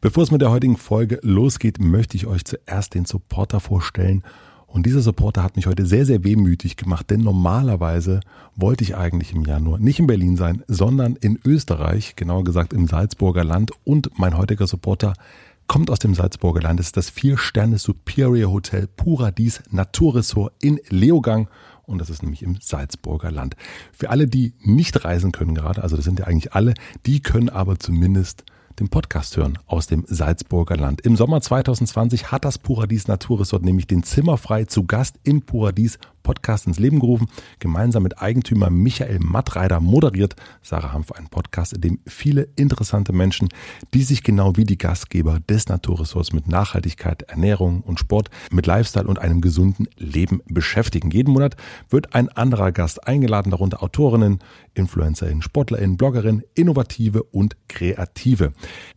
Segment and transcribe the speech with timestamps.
[0.00, 4.22] Bevor es mit der heutigen Folge losgeht, möchte ich euch zuerst den Supporter vorstellen.
[4.68, 8.20] Und dieser Supporter hat mich heute sehr, sehr wehmütig gemacht, denn normalerweise
[8.54, 12.86] wollte ich eigentlich im Januar nicht in Berlin sein, sondern in Österreich, genauer gesagt im
[12.86, 13.72] Salzburger Land.
[13.82, 15.14] Und mein heutiger Supporter
[15.66, 16.78] kommt aus dem Salzburger Land.
[16.78, 21.48] Es ist das Vier-Sterne Superior Hotel Paradies Naturressort in Leogang.
[21.86, 23.56] Und das ist nämlich im Salzburger Land.
[23.92, 27.48] Für alle, die nicht reisen können gerade, also das sind ja eigentlich alle, die können
[27.48, 28.44] aber zumindest
[28.78, 31.00] den Podcast hören aus dem Salzburger Land.
[31.02, 36.66] Im Sommer 2020 hat das Paradies Naturresort nämlich den Zimmerfrei zu Gast im Paradies Podcast
[36.66, 37.28] ins Leben gerufen.
[37.58, 43.48] Gemeinsam mit Eigentümer Michael Mattreider moderiert Sarah Hanf einen Podcast, in dem viele interessante Menschen,
[43.94, 49.06] die sich genau wie die Gastgeber des Naturressorts mit Nachhaltigkeit, Ernährung und Sport, mit Lifestyle
[49.06, 51.10] und einem gesunden Leben beschäftigen.
[51.10, 51.56] Jeden Monat
[51.90, 54.40] wird ein anderer Gast eingeladen, darunter Autorinnen,
[54.74, 58.52] InfluencerInnen, SportlerInnen, BloggerInnen, Innovative und Kreative.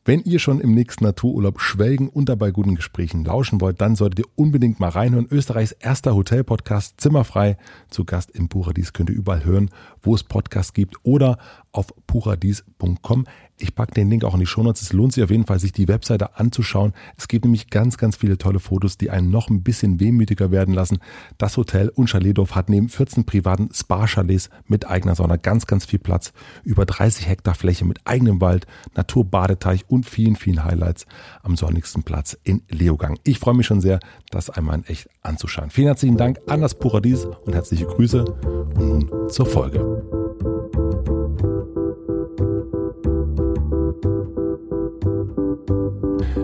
[0.05, 4.19] Wenn ihr schon im nächsten Natururlaub schwelgen und dabei guten Gesprächen lauschen wollt, dann solltet
[4.19, 5.27] ihr unbedingt mal reinhören.
[5.30, 7.58] Österreichs erster Hotelpodcast Zimmer Sommerfrei
[7.90, 8.94] zu Gast im Paradies.
[8.94, 9.70] Könnt ihr überall hören,
[10.02, 11.38] wo es Podcasts gibt oder
[11.73, 13.26] auf paradies.com.
[13.62, 14.81] Ich packe den Link auch in die Shownotes.
[14.81, 16.94] Es lohnt sich auf jeden Fall, sich die Webseite anzuschauen.
[17.16, 20.73] Es gibt nämlich ganz, ganz viele tolle Fotos, die einen noch ein bisschen wehmütiger werden
[20.73, 20.98] lassen.
[21.38, 26.00] Das Hotel und Chaletdorf hat neben 14 privaten Spa-Chalets mit eigener Sauna ganz, ganz viel
[26.00, 26.34] Platz.
[26.64, 31.06] Über 30 Hektar Fläche mit eigenem Wald, Naturbadeteich und vielen, vielen Highlights
[31.44, 33.20] am sonnigsten Platz in Leogang.
[33.23, 34.00] Ich freue mich schon sehr,
[34.32, 35.70] das einmal in echt anzuschauen.
[35.70, 38.26] Vielen herzlichen Dank an das Paradies und herzliche Grüße.
[38.26, 40.20] Und nun zur Folge.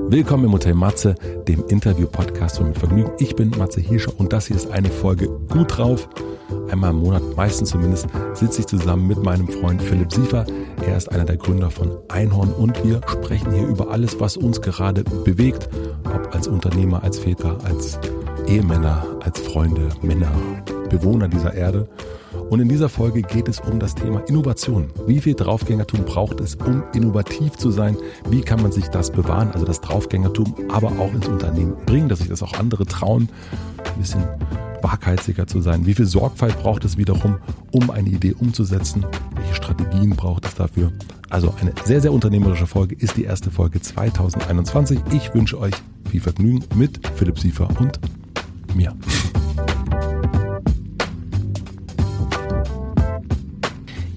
[0.09, 1.15] Willkommen im Hotel Matze,
[1.49, 3.11] dem Interview-Podcast von Mit Vergnügen.
[3.19, 6.07] Ich bin Matze Hirscher und das hier ist eine Folge gut drauf.
[6.71, 10.45] Einmal im Monat, meistens zumindest, sitze ich zusammen mit meinem Freund Philipp Siefer.
[10.85, 14.61] Er ist einer der Gründer von Einhorn und wir sprechen hier über alles, was uns
[14.61, 15.67] gerade bewegt,
[16.05, 17.99] ob als Unternehmer, als Väter, als
[18.47, 20.31] Ehemänner, als Freunde, Männer,
[20.89, 21.89] Bewohner dieser Erde.
[22.49, 24.87] Und in dieser Folge geht es um das Thema Innovation.
[25.05, 27.97] Wie viel Draufgängertum braucht es, um innovativ zu sein?
[28.29, 32.19] Wie kann man sich das bewahren, also das Draufgängertum, aber auch ins Unternehmen bringen, dass
[32.19, 33.27] sich das auch andere trauen,
[33.83, 34.23] ein bisschen
[34.81, 35.85] waghalsiger zu sein?
[35.85, 37.37] Wie viel Sorgfalt braucht es wiederum,
[37.71, 39.05] um eine Idee umzusetzen?
[39.35, 40.93] Welche Strategien braucht es dafür?
[41.29, 44.99] Also eine sehr, sehr unternehmerische Folge ist die erste Folge 2021.
[45.11, 45.73] Ich wünsche euch
[46.09, 47.99] viel Vergnügen mit Philipp Siefer und
[48.73, 48.95] mir.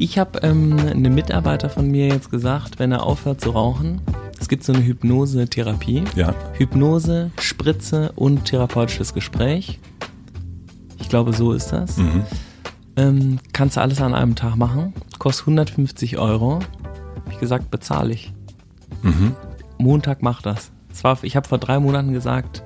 [0.03, 4.00] Ich habe ähm, einem Mitarbeiter von mir jetzt gesagt, wenn er aufhört zu rauchen,
[4.41, 6.05] es gibt so eine Hypnose-Therapie.
[6.16, 6.34] Ja.
[6.55, 9.78] Hypnose, Spritze und therapeutisches Gespräch.
[10.99, 11.99] Ich glaube, so ist das.
[11.99, 12.22] Mhm.
[12.97, 14.94] Ähm, kannst du alles an einem Tag machen.
[15.19, 16.60] Kostet 150 Euro.
[17.16, 18.33] Hab ich gesagt, bezahle ich.
[19.03, 19.37] Mhm.
[19.77, 20.72] Montag macht das.
[20.89, 22.62] das war, ich habe vor drei Monaten gesagt,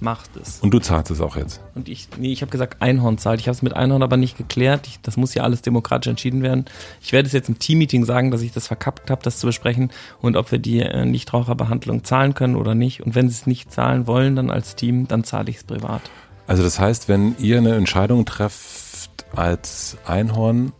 [0.00, 0.60] macht es.
[0.60, 1.60] Und du zahlst es auch jetzt.
[1.74, 3.40] Und ich, nee, ich habe gesagt, Einhorn zahlt.
[3.40, 4.86] Ich habe es mit Einhorn aber nicht geklärt.
[4.86, 6.64] Ich, das muss ja alles demokratisch entschieden werden.
[7.00, 9.90] Ich werde es jetzt im Teammeeting sagen, dass ich das verkappt habe, das zu besprechen
[10.20, 13.02] und ob wir die äh, Nichtraucherbehandlung zahlen können oder nicht.
[13.02, 16.02] Und wenn sie es nicht zahlen wollen, dann als Team, dann zahle ich es privat.
[16.46, 20.72] Also das heißt, wenn ihr eine Entscheidung trefft als Einhorn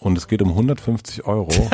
[0.00, 1.50] und es geht um 150 Euro,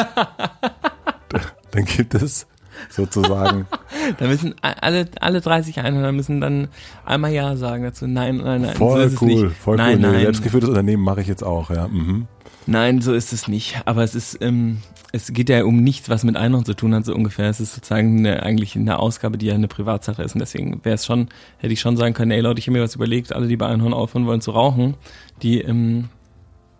[1.70, 2.46] dann gibt es
[2.88, 3.66] sozusagen.
[4.18, 6.68] da müssen alle, alle 30 Einhörner müssen dann
[7.04, 8.06] einmal Ja sagen dazu.
[8.06, 8.74] Nein, nein, nein.
[8.74, 10.12] Voll so cool, voll nein, cool.
[10.12, 11.88] Nein, selbstgeführtes Unternehmen mache ich jetzt auch, ja.
[11.88, 12.26] Mhm.
[12.66, 13.80] Nein, so ist es nicht.
[13.86, 14.78] Aber es ist, ähm,
[15.12, 17.50] es geht ja um nichts, was mit Einhorn zu tun hat, so ungefähr.
[17.50, 20.34] Es ist sozusagen eine, eigentlich eine Ausgabe, die ja eine Privatsache ist.
[20.34, 21.28] Und deswegen wäre es schon,
[21.58, 23.66] hätte ich schon sagen können, ey Leute, ich habe mir was überlegt, alle, die bei
[23.66, 24.94] Einhorn aufhören wollen zu rauchen,
[25.42, 26.08] die ähm,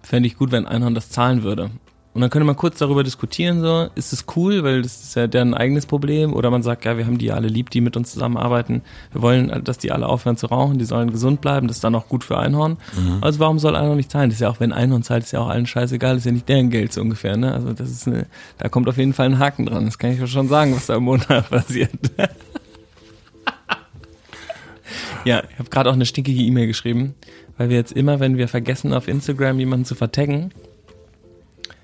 [0.03, 1.71] fände ich gut, wenn Einhorn das zahlen würde.
[2.15, 5.27] Und dann könnte man kurz darüber diskutieren, so, ist es cool, weil das ist ja
[5.27, 8.13] deren eigenes Problem, oder man sagt, ja, wir haben die alle lieb, die mit uns
[8.13, 8.83] zusammenarbeiten.
[9.13, 11.95] Wir wollen, dass die alle aufhören zu rauchen, die sollen gesund bleiben, das ist dann
[11.95, 12.77] auch gut für Einhorn.
[12.99, 13.19] Mhm.
[13.23, 14.29] Also warum soll Einhorn nicht zahlen?
[14.29, 16.33] Das ist ja auch, wenn Einhorn zahlt, ist ja auch allen scheißegal, das ist ja
[16.33, 17.55] nicht deren Geld so ungefähr, ne?
[17.55, 18.27] Also das ist eine,
[18.59, 19.87] da kommt auf jeden Fall ein Haken dran.
[19.87, 21.93] Das kann ich schon sagen, was da im Monat passiert.
[25.25, 27.15] ja, ich habe gerade auch eine stinkige E-Mail geschrieben,
[27.57, 30.53] weil wir jetzt immer, wenn wir vergessen, auf Instagram jemanden zu vertaggen,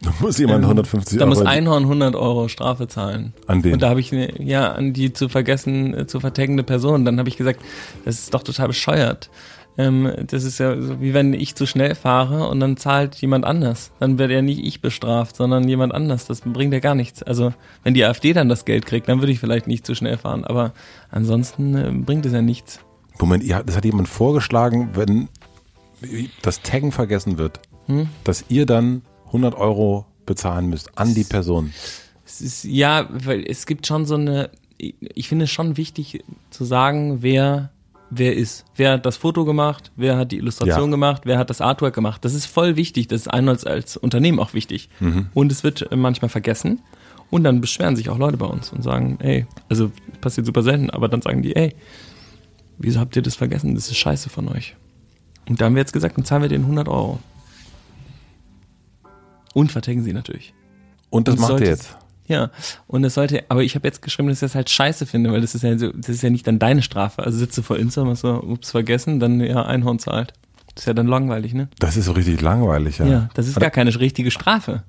[0.02, 3.32] Da muss jemand 150 da Euro muss Einhorn 100 Euro Strafe zahlen.
[3.46, 3.72] an wen?
[3.74, 7.04] Und da habe ich ja an die zu vergessen, äh, zu vertaggende Person.
[7.04, 7.60] Dann habe ich gesagt,
[8.04, 9.28] das ist doch total bescheuert.
[9.76, 13.44] Ähm, das ist ja so, wie wenn ich zu schnell fahre und dann zahlt jemand
[13.44, 13.90] anders.
[14.00, 16.26] Dann wird ja nicht ich bestraft, sondern jemand anders.
[16.26, 17.22] Das bringt ja gar nichts.
[17.22, 17.52] Also
[17.84, 20.44] wenn die AfD dann das Geld kriegt, dann würde ich vielleicht nicht zu schnell fahren.
[20.44, 20.72] Aber
[21.10, 22.80] ansonsten äh, bringt es ja nichts.
[23.20, 25.28] Moment, ja, das hat jemand vorgeschlagen, wenn
[26.42, 28.08] das Taggen vergessen wird, Hm?
[28.22, 31.72] dass ihr dann 100 Euro bezahlen müsst an die Person.
[32.26, 36.64] Es ist, ja, weil es gibt schon so eine, ich finde es schon wichtig zu
[36.64, 37.70] sagen, wer,
[38.10, 38.64] wer ist.
[38.76, 40.90] Wer hat das Foto gemacht, wer hat die Illustration Ja.
[40.90, 42.24] gemacht, wer hat das Artwork gemacht.
[42.24, 44.88] Das ist voll wichtig, das ist einem als, als Unternehmen auch wichtig.
[45.34, 46.80] Und es wird manchmal vergessen.
[47.30, 49.90] Und dann beschweren sich auch Leute bei uns und sagen, ey, also
[50.22, 51.74] passiert super selten, aber dann sagen die, ey,
[52.78, 53.74] wieso habt ihr das vergessen?
[53.74, 54.76] Das ist scheiße von euch.
[55.48, 57.18] Und da haben wir jetzt gesagt, dann zahlen wir denen 100 Euro.
[59.54, 60.54] Und vertecken sie natürlich.
[61.10, 61.96] Und das Und macht ihr sollte- jetzt.
[62.26, 62.50] Ja,
[62.86, 65.40] und es sollte, aber ich habe jetzt geschrieben, dass ich das halt scheiße finde, weil
[65.40, 67.22] das ist ja so, das ist ja nicht dann deine Strafe.
[67.22, 70.34] Also sitze vor Insta und so, ups, vergessen, dann ja, Einhorn zahlt.
[70.74, 71.68] Das ist ja dann langweilig, ne?
[71.78, 73.06] Das ist so richtig langweilig, ja.
[73.06, 74.82] Ja, das ist gar keine richtige Strafe.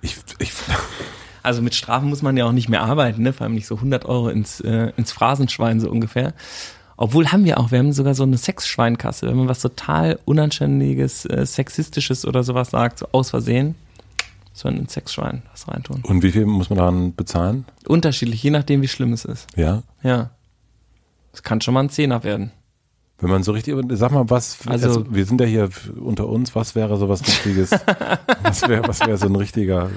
[0.00, 0.52] Ich, ich,
[1.42, 3.32] Also mit Strafen muss man ja auch nicht mehr arbeiten, ne?
[3.34, 6.32] Vor allem nicht so 100 Euro ins, äh, ins Phrasenschwein so ungefähr.
[6.96, 9.26] Obwohl haben wir auch, wir haben sogar so eine Sexschweinkasse.
[9.28, 13.74] Wenn man was total unanständiges, äh, sexistisches oder sowas sagt, so aus Versehen,
[14.56, 16.02] so ein Sexschwein was reintun.
[16.02, 17.66] und wie viel muss man daran bezahlen?
[17.86, 19.46] Unterschiedlich, je nachdem, wie schlimm es ist.
[19.56, 19.82] Ja.
[20.02, 20.30] Ja.
[21.32, 22.52] Es kann schon mal ein Zehner werden.
[23.18, 25.68] Wenn man so richtig, sag mal, was, also, Also- wir sind ja hier
[25.98, 27.70] unter uns, was wäre so was Richtiges?
[28.42, 29.90] was wäre was wäre so ein richtiger,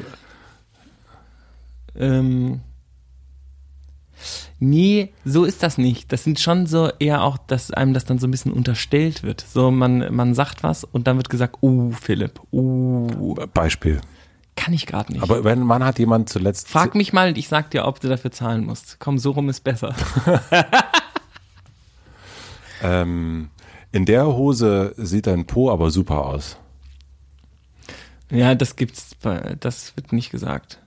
[1.96, 2.62] Ähm,
[4.60, 6.12] nee, so ist das nicht.
[6.12, 9.44] Das sind schon so eher auch, dass einem das dann so ein bisschen unterstellt wird.
[9.52, 14.00] So, man, man sagt was und dann wird gesagt, uh, Philipp, uh, Beispiel.
[14.60, 15.24] Kann ich gerade nicht.
[15.24, 18.32] Aber wenn, wann hat jemand zuletzt, Frag mich mal ich sag dir, ob du dafür
[18.32, 18.98] zahlen musst.
[19.00, 19.96] Komm, so rum ist besser.
[22.84, 23.50] ähm,
[23.94, 26.58] in der Hose sieht dein Po aber super aus.
[28.30, 30.80] Ja, das gibt's, bei, das wird nicht gesagt.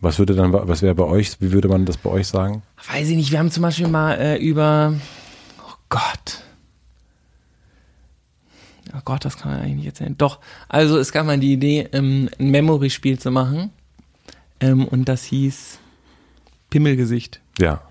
[0.00, 2.62] Was würde dann, was wäre bei euch, wie würde man das bei euch sagen?
[2.92, 4.94] Weiß ich nicht, wir haben zum Beispiel mal äh, über,
[5.60, 6.42] oh Gott.
[8.94, 10.16] Oh Gott, das kann man eigentlich nicht erzählen.
[10.18, 10.38] Doch,
[10.68, 13.70] also es gab mal die Idee, ähm, ein Memory-Spiel zu machen.
[14.60, 15.78] Ähm, und das hieß
[16.70, 17.40] Pimmelgesicht.
[17.58, 17.82] Ja.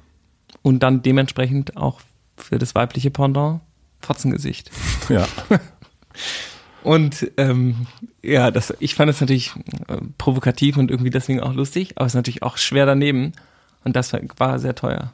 [0.61, 2.01] Und dann dementsprechend auch
[2.37, 3.61] für das weibliche Pendant
[4.01, 4.71] Fotzengesicht.
[5.09, 5.27] Ja.
[6.83, 7.87] Und ähm,
[8.23, 9.51] ja, das, ich fand es natürlich
[9.87, 13.33] äh, provokativ und irgendwie deswegen auch lustig, aber es ist natürlich auch schwer daneben.
[13.83, 15.11] Und das war- war sehr teuer.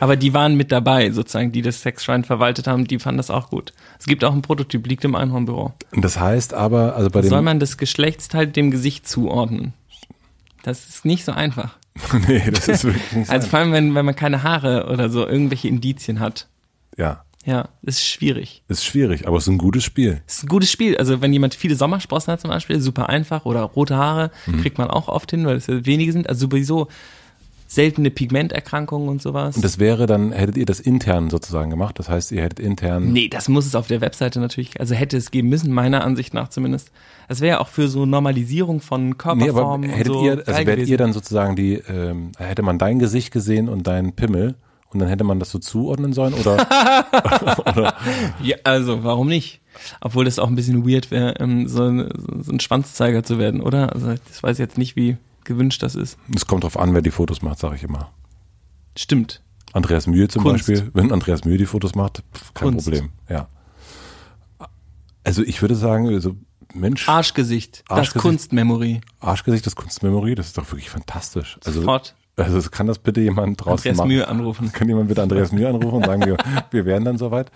[0.00, 3.50] Aber die waren mit dabei, sozusagen, die das Sexschwein verwaltet haben, die fanden das auch
[3.50, 3.72] gut.
[3.98, 5.72] Es gibt auch ein Prototyp, liegt im Einhornbüro.
[5.92, 9.72] Das heißt aber, also bei dem, Soll man das Geschlechtsteil dem Gesicht zuordnen?
[10.62, 11.76] Das ist nicht so einfach.
[12.28, 13.50] nee, das ist wirklich nicht Also sein.
[13.50, 16.46] vor allem, wenn, wenn man keine Haare oder so irgendwelche Indizien hat.
[16.96, 17.24] Ja.
[17.44, 18.62] Ja, ist schwierig.
[18.68, 20.20] Ist schwierig, aber es ist ein gutes Spiel.
[20.26, 20.98] Es ist ein gutes Spiel.
[20.98, 23.46] Also wenn jemand viele Sommersprossen hat zum Beispiel, super einfach.
[23.46, 24.30] Oder rote Haare
[24.60, 26.28] kriegt man auch oft hin, weil es ja wenige sind.
[26.28, 26.88] Also sowieso
[27.70, 29.54] seltene Pigmenterkrankungen und sowas.
[29.54, 31.98] Und das wäre dann, hättet ihr das intern sozusagen gemacht?
[31.98, 33.12] Das heißt, ihr hättet intern.
[33.12, 36.32] nee, das muss es auf der Webseite natürlich, also hätte es geben müssen, meiner Ansicht
[36.34, 36.90] nach zumindest.
[37.28, 40.66] Das wäre ja auch für so Normalisierung von Nee, aber Körperformen hättet so ihr, also
[40.66, 44.54] wärt ihr dann sozusagen die, ähm, hätte man dein Gesicht gesehen und deinen Pimmel
[44.90, 46.56] und dann hätte man das so zuordnen sollen oder?
[48.42, 49.60] Ja, also warum nicht?
[50.00, 52.08] Obwohl das auch ein bisschen weird wäre, ähm, so, ein-
[52.42, 53.92] so ein Schwanzzeiger zu werden, oder?
[53.92, 55.16] Also das weiß ich jetzt nicht, wie
[55.48, 56.16] gewünscht das ist.
[56.34, 58.12] Es kommt drauf an, wer die Fotos macht, sage ich immer.
[58.96, 59.42] Stimmt.
[59.72, 60.66] Andreas Mühe zum Kunst.
[60.66, 62.86] Beispiel, wenn Andreas Mühe die Fotos macht, pff, kein Kunst.
[62.86, 63.10] Problem.
[63.28, 63.48] Ja.
[65.24, 66.36] Also ich würde sagen, also
[66.72, 68.22] Mensch, Arschgesicht, das Arschgesicht.
[68.22, 69.00] Kunstmemory.
[69.20, 71.58] Arschgesicht, das Kunstmemory, das ist doch wirklich fantastisch.
[71.64, 72.14] Also, Sofort.
[72.36, 74.08] also kann das bitte jemand draußen Andreas machen?
[74.08, 74.72] Mühe anrufen.
[74.72, 76.36] Kann jemand bitte Andreas Mühe anrufen und sagen, wir,
[76.70, 77.50] wir wären dann soweit?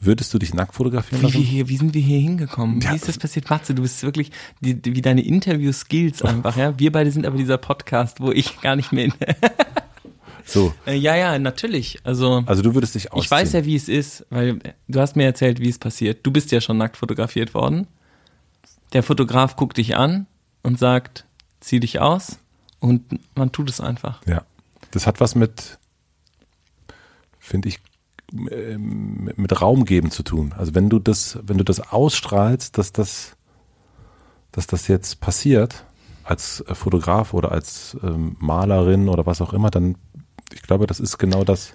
[0.00, 1.38] Würdest du dich nackt fotografieren Wie, lassen?
[1.42, 2.80] hier, wie sind wir hier hingekommen?
[2.80, 2.92] Ja.
[2.92, 3.50] Wie ist das passiert?
[3.50, 6.78] Matze, du bist wirklich, die, die, wie deine Interview-Skills einfach, ja?
[6.78, 9.12] Wir beide sind aber dieser Podcast, wo ich gar nicht mehr in,
[10.44, 11.98] So, Äh, Ja, ja, natürlich.
[12.04, 13.24] Also, also du würdest dich ausziehen.
[13.24, 16.24] ich weiß ja, wie es ist, weil du hast mir erzählt, wie es passiert.
[16.24, 17.86] Du bist ja schon nackt fotografiert worden.
[18.92, 20.26] Der Fotograf guckt dich an
[20.62, 21.26] und sagt,
[21.60, 22.38] zieh dich aus
[22.78, 23.02] und
[23.34, 24.24] man tut es einfach.
[24.26, 24.42] Ja.
[24.92, 25.76] Das hat was mit,
[27.38, 27.80] finde ich,
[28.32, 30.54] mit Raum geben zu tun.
[30.56, 33.36] Also wenn du das, wenn du das ausstrahlst, dass das,
[34.52, 35.84] dass das jetzt passiert,
[36.24, 39.96] als äh, Fotograf oder als ähm, Malerin oder was auch immer, dann,
[40.52, 41.72] ich glaube, das ist genau das,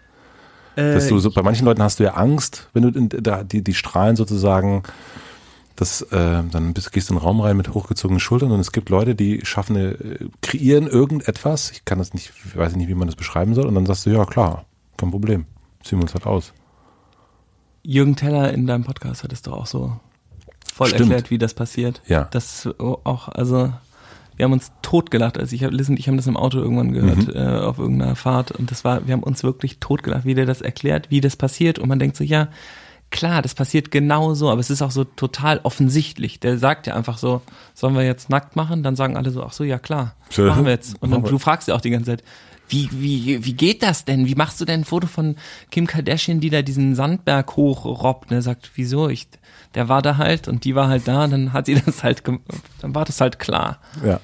[0.76, 3.64] dass du so, bei manchen Leuten hast du ja Angst, wenn du in, da, die,
[3.64, 4.82] die strahlen sozusagen,
[5.76, 8.72] das, äh, dann bist, gehst du in den Raum rein mit hochgezogenen Schultern und es
[8.72, 12.96] gibt Leute, die schaffen, eine, äh, kreieren irgendetwas, ich kann das nicht, weiß nicht, wie
[12.96, 14.66] man das beschreiben soll, und dann sagst du, ja klar,
[14.98, 15.46] kein Problem,
[15.84, 16.54] ziehen wir uns halt aus.
[17.84, 20.00] Jürgen Teller in deinem Podcast hat es doch auch so
[20.74, 21.02] voll Stimmt.
[21.12, 22.02] erklärt, wie das passiert.
[22.08, 22.28] Ja.
[22.32, 23.74] Das auch, also
[24.36, 25.38] wir haben uns totgelacht.
[25.38, 27.36] Also ich habe Liz und ich haben das im Auto irgendwann gehört, Mhm.
[27.36, 30.62] äh, auf irgendeiner Fahrt und das war, wir haben uns wirklich totgelacht, wie der das
[30.62, 32.48] erklärt, wie das passiert und man denkt so, ja,
[33.12, 36.40] klar, das passiert genau so, aber es ist auch so total offensichtlich.
[36.40, 37.42] Der sagt ja einfach so,
[37.76, 38.82] sollen wir jetzt nackt machen?
[38.82, 40.48] Dann sagen alle so, ach so, ja klar, Schön.
[40.48, 41.00] machen wir jetzt.
[41.00, 42.24] Und dann, du fragst ja auch die ganze Zeit,
[42.70, 44.26] wie, wie, wie geht das denn?
[44.26, 45.36] Wie machst du denn ein Foto von
[45.70, 48.32] Kim Kardashian, die da diesen Sandberg hochrobbt?
[48.32, 49.10] Und er sagt, wieso?
[49.10, 49.28] Ich,
[49.76, 52.96] der war da halt und die war halt da, dann hat sie das halt, dann
[52.96, 53.80] war das halt klar.
[54.04, 54.20] Ja.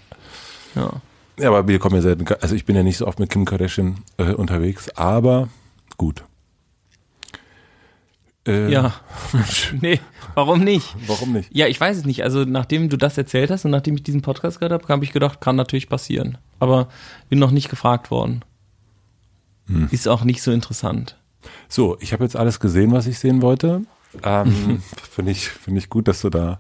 [0.75, 1.01] Ja.
[1.39, 3.45] Ja, aber wir kommen ja selten, also ich bin ja nicht so oft mit Kim
[3.45, 5.47] Kardashian äh, unterwegs, aber
[5.97, 6.23] gut.
[8.45, 8.93] Äh, Ja.
[9.81, 9.99] nee,
[10.33, 10.95] warum nicht?
[11.07, 11.49] Warum nicht?
[11.55, 12.23] Ja, ich weiß es nicht.
[12.23, 15.13] Also nachdem du das erzählt hast und nachdem ich diesen Podcast gehört habe, habe ich
[15.13, 16.37] gedacht, kann natürlich passieren.
[16.59, 16.89] Aber
[17.29, 18.43] bin noch nicht gefragt worden.
[19.91, 21.15] Ist auch nicht so interessant.
[21.67, 23.83] So, ich habe jetzt alles gesehen, was ich sehen wollte.
[24.23, 26.59] Ähm, Finde ich, finde ich gut, dass du da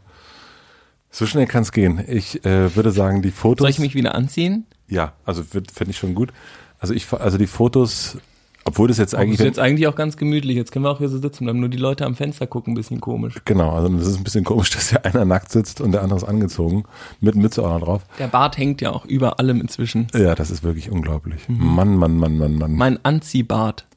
[1.09, 2.03] so schnell kann es gehen.
[2.07, 3.63] Ich äh, würde sagen, die Fotos.
[3.63, 4.67] Soll ich mich wieder anziehen?
[4.87, 6.31] Ja, also finde ich schon gut.
[6.79, 8.17] Also ich, also die Fotos,
[8.69, 10.55] obwohl das jetzt Das eigentlich ist jetzt eigentlich auch ganz gemütlich.
[10.55, 11.59] Jetzt können wir auch hier so sitzen bleiben.
[11.59, 13.35] Nur die Leute am Fenster gucken ein bisschen komisch.
[13.45, 16.17] genau, also das ist ein bisschen komisch, dass ja einer nackt sitzt und der andere
[16.17, 16.83] ist angezogen
[17.19, 18.01] mit Mütze auch noch drauf.
[18.19, 20.07] Der Bart hängt ja auch über allem inzwischen.
[20.13, 21.41] Ja, das ist wirklich unglaublich.
[21.47, 22.73] Mann, Mann, Mann, Mann, Mann.
[22.73, 23.87] Mein Anziehbart.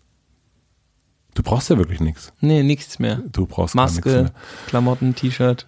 [1.34, 2.32] Du brauchst ja wirklich nichts.
[2.40, 3.20] Nee, nichts mehr.
[3.30, 4.32] Du brauchst gar nichts Maske, mehr.
[4.66, 5.66] Klamotten, T-Shirt.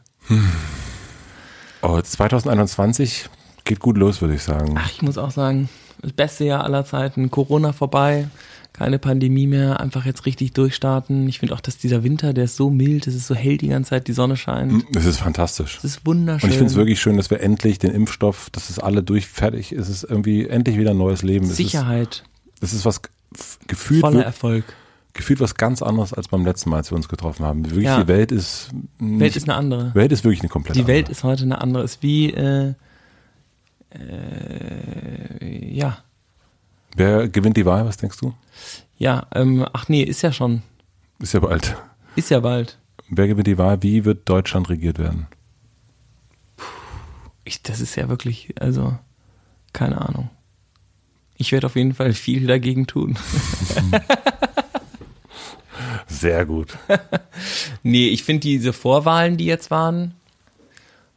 [1.82, 3.28] Oh, 2021
[3.64, 4.74] geht gut los, würde ich sagen.
[4.78, 5.68] Ach, ich muss auch sagen,
[6.02, 7.30] das beste Jahr aller Zeiten.
[7.30, 8.28] Corona vorbei,
[8.74, 11.28] keine Pandemie mehr, einfach jetzt richtig durchstarten.
[11.28, 13.68] Ich finde auch, dass dieser Winter, der ist so mild, es ist so hell die
[13.68, 14.84] ganze Zeit, die Sonne scheint.
[14.90, 15.78] Das ist fantastisch.
[15.78, 16.48] Es ist wunderschön.
[16.48, 19.28] Und ich finde es wirklich schön, dass wir endlich den Impfstoff, dass es alle durch
[19.28, 19.88] fertig ist.
[19.88, 21.46] Es ist irgendwie endlich wieder ein neues Leben.
[21.46, 22.24] Es Sicherheit,
[22.60, 23.00] Ist, es ist was
[23.68, 24.64] gefühlt, voller Erfolg.
[25.12, 27.64] gefühlt was ganz anderes als beim letzten Mal, als wir uns getroffen haben.
[27.66, 28.02] Wirklich, Ja.
[28.02, 29.94] die Welt ist nicht, Welt ist eine andere.
[29.94, 31.12] Welt ist wirklich eine komplette Die Welt andere.
[31.12, 31.84] ist heute eine andere.
[31.84, 32.74] Ist wie, äh,
[33.90, 35.98] äh, ja,
[36.94, 38.34] Wer gewinnt die Wahl, was denkst du?
[38.96, 40.62] ja, ähm, ach nee, ist ja schon,
[41.18, 41.76] Ist ja bald.
[42.16, 42.78] ist ja bald.
[43.08, 43.82] Wer gewinnt die Wahl?
[43.82, 45.26] Wie wird Deutschland regiert werden?
[47.44, 48.96] Ich, das ist ja wirklich, also,
[49.72, 50.30] keine Ahnung.
[51.36, 53.18] Ich werde auf jeden Fall viel dagegen tun.
[56.06, 56.76] Sehr gut.
[57.82, 60.14] Nee, ich finde diese Vorwahlen, die jetzt waren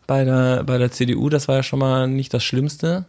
[0.05, 3.05] bei der, bei der CDU, das war ja schon mal nicht das Schlimmste.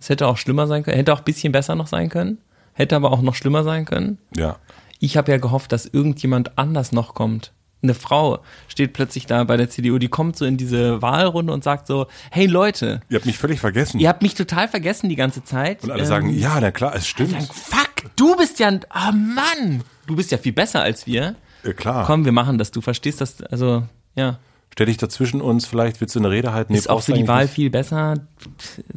[0.00, 2.38] Es hätte auch schlimmer sein können, hätte auch ein bisschen besser noch sein können,
[2.74, 4.18] hätte aber auch noch schlimmer sein können.
[4.36, 4.56] Ja.
[4.98, 7.52] Ich habe ja gehofft, dass irgendjemand anders noch kommt.
[7.82, 11.62] Eine Frau steht plötzlich da bei der CDU, die kommt so in diese Wahlrunde und
[11.62, 14.00] sagt so, hey Leute, Ihr habt mich völlig vergessen.
[14.00, 15.84] ihr habt mich total vergessen die ganze Zeit.
[15.84, 17.30] Und alle Ähm, sagen, ja, na klar, es stimmt.
[17.32, 21.34] sagen, fuck, du bist ja, ein- oh Mann, du bist ja viel besser als wir.
[21.64, 22.06] Ja, klar.
[22.06, 23.82] Komm, wir machen das, du verstehst das, also,
[24.14, 24.38] ja.
[24.76, 26.74] Stell dich dazwischen uns, vielleicht willst du eine Rede halten.
[26.74, 27.54] Nee, ist auch für die Wahl nicht.
[27.54, 28.20] viel besser.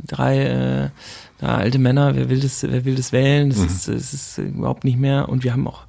[0.06, 0.90] Drei äh,
[1.40, 3.48] da alte Männer, wer will das, wer will das wählen?
[3.48, 3.52] Mhm.
[3.54, 5.30] Das ist, es ist überhaupt nicht mehr.
[5.30, 5.84] Und wir haben auch,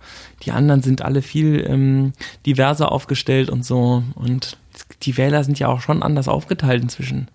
[0.44, 2.12] die anderen sind alle viel ähm,
[2.46, 4.04] diverser aufgestellt und so.
[4.14, 4.58] Und
[5.02, 7.26] die Wähler sind ja auch schon anders aufgeteilt inzwischen.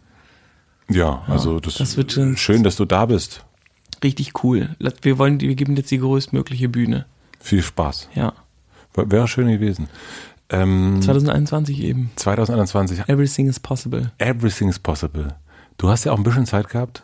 [0.89, 3.43] Ja, also das, das wird schon- schön, dass du da bist.
[4.01, 4.77] Richtig cool.
[5.01, 7.05] Wir wollen, wir geben jetzt die größtmögliche Bühne.
[7.41, 8.07] Viel Spaß.
[8.15, 8.31] Ja.
[8.95, 9.89] Wäre schön gewesen.
[10.49, 12.11] Ähm, 2021 eben.
[12.15, 14.11] 2021, Everything is possible.
[14.19, 15.35] everything's possible.
[15.77, 17.03] Du hast ja auch ein bisschen Zeit gehabt.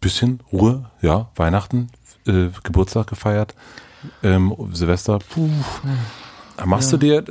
[0.00, 1.88] Bisschen Ruhe, ja, Weihnachten,
[2.26, 3.54] äh, Geburtstag gefeiert,
[4.22, 5.18] ähm, Silvester.
[5.18, 5.48] Puh.
[6.64, 7.24] Machst du dir,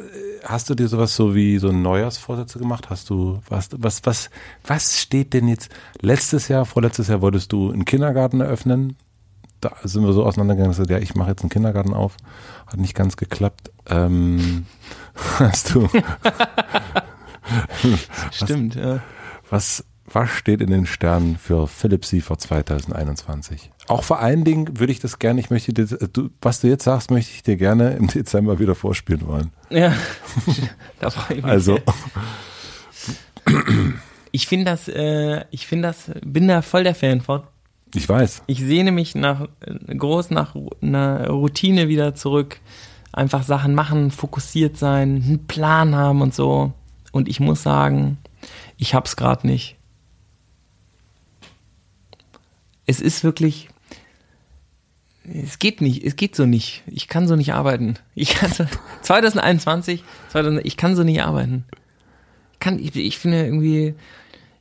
[0.43, 2.89] hast du dir sowas so wie so Neujahrsvorsätze gemacht?
[2.89, 4.29] Hast du, was, was, was,
[4.65, 5.69] was steht denn jetzt?
[6.01, 8.97] Letztes Jahr, vorletztes Jahr wolltest du einen Kindergarten eröffnen.
[9.59, 12.15] Da sind wir so auseinandergegangen, dass du, ja, ich mache jetzt einen Kindergarten auf.
[12.67, 13.71] Hat nicht ganz geklappt.
[13.89, 14.65] Ähm,
[15.39, 15.89] hast du,
[18.31, 19.01] Stimmt, ja.
[19.49, 23.71] Was, was steht in den Sternen für Philipp Siefer 2021?
[23.87, 26.83] Auch vor allen Dingen würde ich das gerne, ich möchte dir, du, was du jetzt
[26.83, 29.51] sagst, möchte ich dir gerne im Dezember wieder vorspielen wollen.
[29.69, 29.93] Ja.
[30.99, 31.79] da freue ich mich Also.
[34.31, 37.43] Ich finde das, äh, ich finde das, bin da voll der Fan von.
[37.95, 38.43] ich weiß.
[38.47, 42.59] Ich sehne mich nach äh, groß nach einer Routine wieder zurück.
[43.11, 46.73] Einfach Sachen machen, fokussiert sein, einen Plan haben und so.
[47.11, 48.17] Und ich muss sagen,
[48.77, 49.75] ich hab's gerade nicht.
[52.85, 53.69] Es ist wirklich,
[55.23, 56.83] es geht nicht, es geht so nicht.
[56.87, 57.95] Ich kann so nicht arbeiten.
[58.15, 58.65] Ich kann so,
[59.01, 61.65] 2021, 2000, ich kann so nicht arbeiten.
[62.53, 63.95] Ich kann, ich, ich finde irgendwie,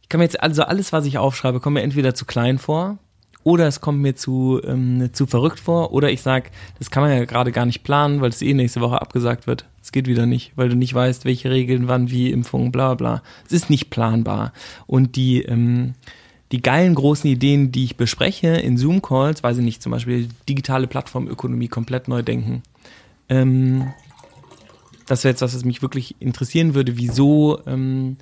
[0.03, 2.99] ich kann mir jetzt, also alles, was ich aufschreibe, kommt mir entweder zu klein vor
[3.47, 6.51] oder es kommt mir zu, ähm, zu verrückt vor oder ich sag,
[6.81, 9.67] das kann man ja gerade gar nicht planen, weil es eh nächste Woche abgesagt wird.
[9.81, 13.23] Es geht wieder nicht, weil du nicht weißt, welche Regeln, wann, wie, Impfungen, bla bla.
[13.47, 14.53] Es ist nicht planbar.
[14.89, 15.95] Und die, ähm,
[16.51, 20.89] die geilen großen Ideen, die ich bespreche in Zoom-Calls, weiß ich nicht, zum Beispiel digitale
[20.89, 22.65] Plattformökonomie komplett neu denken.
[23.29, 23.93] Ähm,
[25.07, 28.17] das wäre jetzt was, was mich wirklich interessieren würde, wieso, ähm,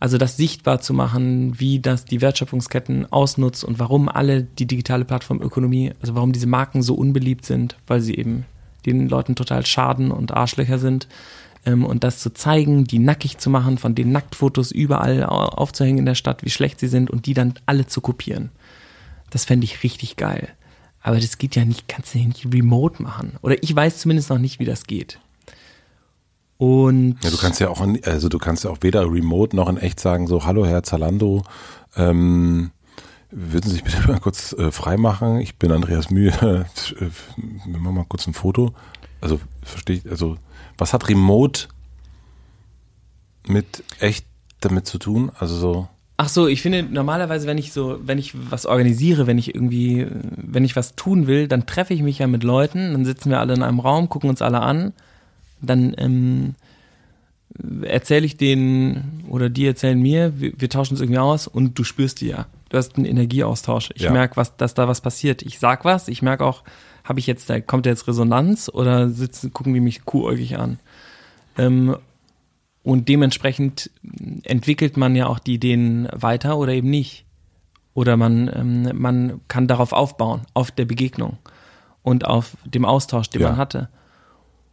[0.00, 5.04] also das sichtbar zu machen, wie das die Wertschöpfungsketten ausnutzt und warum alle die digitale
[5.04, 8.46] Plattformökonomie, also warum diese Marken so unbeliebt sind, weil sie eben
[8.86, 11.06] den Leuten total schaden und Arschlöcher sind.
[11.66, 16.06] Ähm, und das zu zeigen, die nackig zu machen, von den Nacktfotos überall aufzuhängen in
[16.06, 18.48] der Stadt, wie schlecht sie sind und die dann alle zu kopieren.
[19.28, 20.48] Das fände ich richtig geil.
[21.02, 23.34] Aber das geht ja nicht, kannst du ja nicht remote machen.
[23.42, 25.20] Oder ich weiß zumindest noch nicht, wie das geht.
[26.60, 29.78] Und ja, du kannst ja auch, also du kannst ja auch weder remote noch in
[29.78, 31.42] echt sagen, so, hallo Herr Zalando,
[31.96, 32.70] ähm,
[33.30, 35.40] würden Sie sich bitte mal kurz äh, freimachen?
[35.40, 36.34] Ich bin Andreas Mühe.
[37.64, 38.74] Wir machen mal kurz ein Foto.
[39.22, 40.36] Also, verstehe ich, also,
[40.76, 41.68] was hat Remote
[43.46, 44.26] mit echt
[44.60, 45.32] damit zu tun?
[45.38, 45.88] Also so.
[46.18, 50.06] Ach so, ich finde normalerweise, wenn ich so, wenn ich was organisiere, wenn ich irgendwie,
[50.36, 53.40] wenn ich was tun will, dann treffe ich mich ja mit Leuten, dann sitzen wir
[53.40, 54.92] alle in einem Raum, gucken uns alle an,
[55.62, 56.54] dann ähm,
[57.82, 61.84] erzähle ich denen oder die erzählen mir, wir, wir, tauschen uns irgendwie aus und du
[61.84, 62.46] spürst die ja.
[62.68, 63.90] Du hast einen Energieaustausch.
[63.94, 64.12] Ich ja.
[64.12, 65.42] merke, was, dass da was passiert.
[65.42, 66.62] Ich sag was, ich merke auch,
[67.02, 70.78] habe ich jetzt, da kommt jetzt Resonanz oder sitzen, gucken die mich kuhäugig an.
[71.58, 71.96] Ähm,
[72.82, 73.90] und dementsprechend
[74.44, 77.24] entwickelt man ja auch die Ideen weiter oder eben nicht.
[77.92, 81.38] Oder man, ähm, man kann darauf aufbauen, auf der Begegnung
[82.02, 83.48] und auf dem Austausch, den ja.
[83.48, 83.88] man hatte.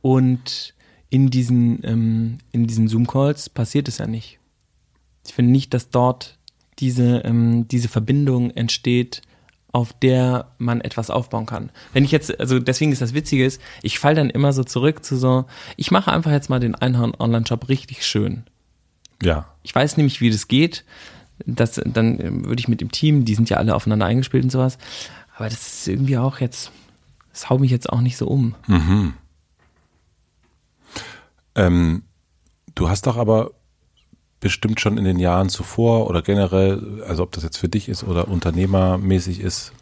[0.02, 0.76] Und
[1.10, 4.40] in diesen, ähm, in diesen Zoom-Calls passiert es ja nicht.
[5.26, 6.38] Ich finde nicht, dass dort
[6.80, 9.22] diese, ähm, diese Verbindung entsteht,
[9.72, 11.70] auf der man etwas aufbauen kann.
[11.94, 15.04] Wenn ich jetzt, also deswegen ist das Witzige ist, ich falle dann immer so zurück
[15.04, 15.46] zu so,
[15.76, 18.44] ich mache einfach jetzt mal den Einhorn-Online-Shop richtig schön.
[19.22, 19.54] Ja.
[19.64, 20.86] Ich weiß nämlich, wie das geht.
[21.46, 24.52] Das, dann ähm, würde ich mit dem Team, die sind ja alle aufeinander eingespielt und
[24.52, 24.78] sowas.
[25.36, 26.72] Aber das ist irgendwie auch jetzt,
[27.32, 28.56] das haut mich jetzt auch nicht so um.
[28.66, 29.14] Mhm.
[31.58, 32.04] Ähm,
[32.76, 33.52] du hast doch aber
[34.40, 38.04] bestimmt schon in den Jahren zuvor oder generell, also ob das jetzt für dich ist
[38.04, 39.74] oder unternehmermäßig ist,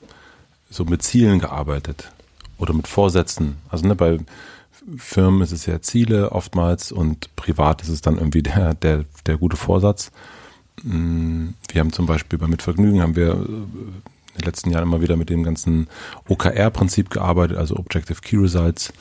[0.70, 2.12] so mit Zielen gearbeitet
[2.58, 3.58] oder mit Vorsätzen.
[3.70, 4.20] Also ne, bei
[4.98, 9.38] Firmen ist es ja Ziele oftmals und privat ist es dann irgendwie der, der, der
[9.38, 10.12] gute Vorsatz.
[10.84, 15.18] Mm, wir haben zum Beispiel bei Mitvergnügen haben wir in den letzten Jahren immer wieder
[15.18, 15.88] mit dem ganzen
[16.28, 18.94] OKR-Prinzip gearbeitet, also Objective Key Results,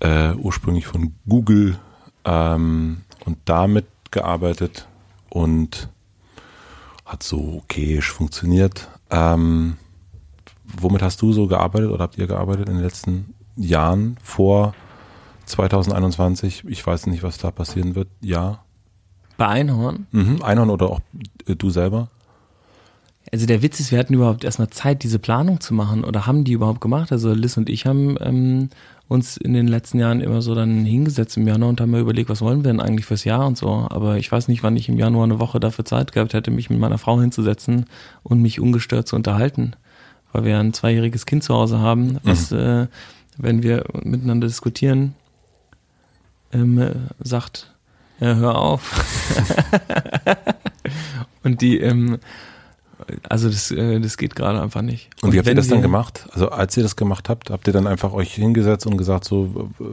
[0.00, 1.78] äh, ursprünglich von Google
[2.26, 4.86] ähm, und damit gearbeitet
[5.30, 5.88] und
[7.04, 8.88] hat so okayisch funktioniert.
[9.10, 9.78] Ähm,
[10.64, 14.74] womit hast du so gearbeitet oder habt ihr gearbeitet in den letzten Jahren vor
[15.46, 16.64] 2021?
[16.66, 18.08] Ich weiß nicht, was da passieren wird.
[18.20, 18.64] Ja.
[19.36, 20.06] Bei Einhorn?
[20.10, 21.00] Mhm, Einhorn oder auch
[21.46, 22.08] äh, du selber?
[23.32, 26.44] Also der Witz ist, wir hatten überhaupt erstmal Zeit, diese Planung zu machen oder haben
[26.44, 27.10] die überhaupt gemacht.
[27.10, 28.68] Also Liz und ich haben ähm,
[29.08, 32.28] uns in den letzten Jahren immer so dann hingesetzt im Januar und haben mir überlegt,
[32.28, 33.86] was wollen wir denn eigentlich fürs Jahr und so.
[33.90, 36.70] Aber ich weiß nicht, wann ich im Januar eine Woche dafür Zeit gehabt hätte, mich
[36.70, 37.86] mit meiner Frau hinzusetzen
[38.22, 39.72] und mich ungestört zu unterhalten.
[40.32, 42.58] Weil wir ein zweijähriges Kind zu Hause haben, was, mhm.
[42.58, 42.86] äh,
[43.38, 45.14] wenn wir miteinander diskutieren,
[46.52, 47.74] ähm, äh, sagt,
[48.20, 49.04] ja, hör auf.
[51.42, 52.18] und die, ähm,
[53.28, 55.10] also das, äh, das geht gerade einfach nicht.
[55.16, 56.26] Und, und wie habt ihr das dann gemacht?
[56.32, 59.70] Also als ihr das gemacht habt, habt ihr dann einfach euch hingesetzt und gesagt, so
[59.80, 59.84] äh,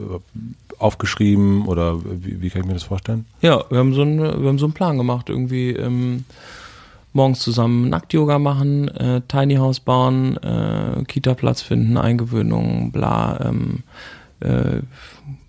[0.79, 3.25] aufgeschrieben oder wie, wie kann ich mir das vorstellen?
[3.41, 6.25] Ja, wir haben so einen, wir haben so einen Plan gemacht, irgendwie ähm,
[7.13, 13.83] morgens zusammen Nackt-Yoga machen, äh, Tiny House bauen, äh, Kita-Platz finden, Eingewöhnung, bla, ähm,
[14.39, 14.81] äh,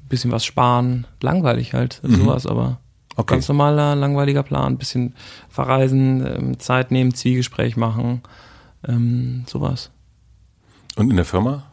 [0.08, 2.16] bisschen was sparen, langweilig halt, mhm.
[2.16, 2.78] sowas, aber
[3.16, 3.34] Okay.
[3.34, 4.76] Ganz normaler, langweiliger Plan.
[4.76, 5.14] Bisschen
[5.48, 8.22] verreisen, ähm, Zeit nehmen, Zwiegespräch machen,
[8.86, 9.90] ähm, sowas.
[10.96, 11.64] Und in der Firma?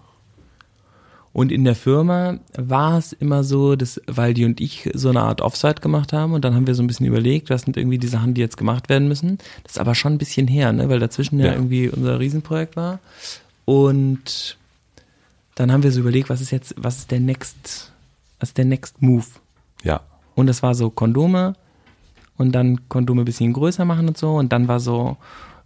[1.34, 5.21] Und in der Firma war es immer so, dass, weil die und ich so eine
[5.21, 7.97] Art Offsite gemacht haben und dann haben wir so ein bisschen überlegt, was sind irgendwie
[7.97, 9.38] die Sachen, die jetzt gemacht werden müssen.
[9.63, 10.89] Das ist aber schon ein bisschen her, ne?
[10.89, 12.99] weil dazwischen ja, ja irgendwie unser Riesenprojekt war.
[13.63, 14.58] Und
[15.56, 17.93] dann haben wir so überlegt, was ist jetzt, was ist der Next,
[18.39, 19.25] was ist der Next Move?
[19.84, 20.01] Ja.
[20.41, 21.54] Und es war so Kondome
[22.38, 24.36] und dann Kondome ein bisschen größer machen und so.
[24.36, 25.17] Und dann war so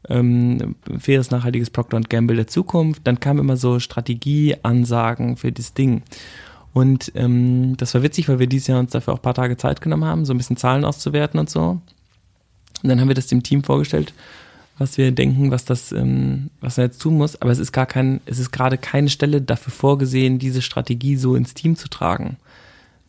[0.10, 3.02] ähm, faires, nachhaltiges Procter Gamble der Zukunft.
[3.06, 6.04] Dann kam immer so Strategieansagen für das Ding.
[6.74, 9.56] Und ähm, das war witzig, weil wir dieses Jahr uns dafür auch ein paar Tage
[9.56, 11.80] Zeit genommen haben, so ein bisschen Zahlen auszuwerten und so.
[12.84, 14.14] Und dann haben wir das dem Team vorgestellt,
[14.78, 17.42] was wir denken, was das, ähm, was er jetzt tun muss.
[17.42, 21.38] Aber es ist gar kein, es ist gerade keine Stelle dafür vorgesehen, diese Strategie so
[21.38, 22.36] ins Team zu tragen.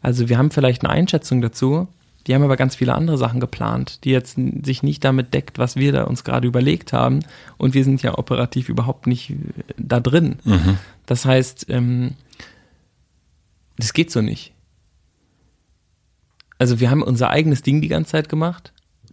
[0.03, 1.89] Also wir haben vielleicht eine Einschätzung dazu,
[2.27, 5.77] die haben aber ganz viele andere Sachen geplant, die jetzt sich nicht damit deckt, was
[5.77, 7.21] wir da uns gerade überlegt haben.
[7.57, 9.35] Und wir sind ja operativ überhaupt nicht äh,
[9.77, 10.37] da drin.
[10.45, 10.79] Mhm.
[11.07, 12.15] Das heißt, ähm,
[13.79, 14.53] das geht so nicht.
[16.59, 18.73] also wir haben unser eigenes Ding die ganze Zeit gemacht,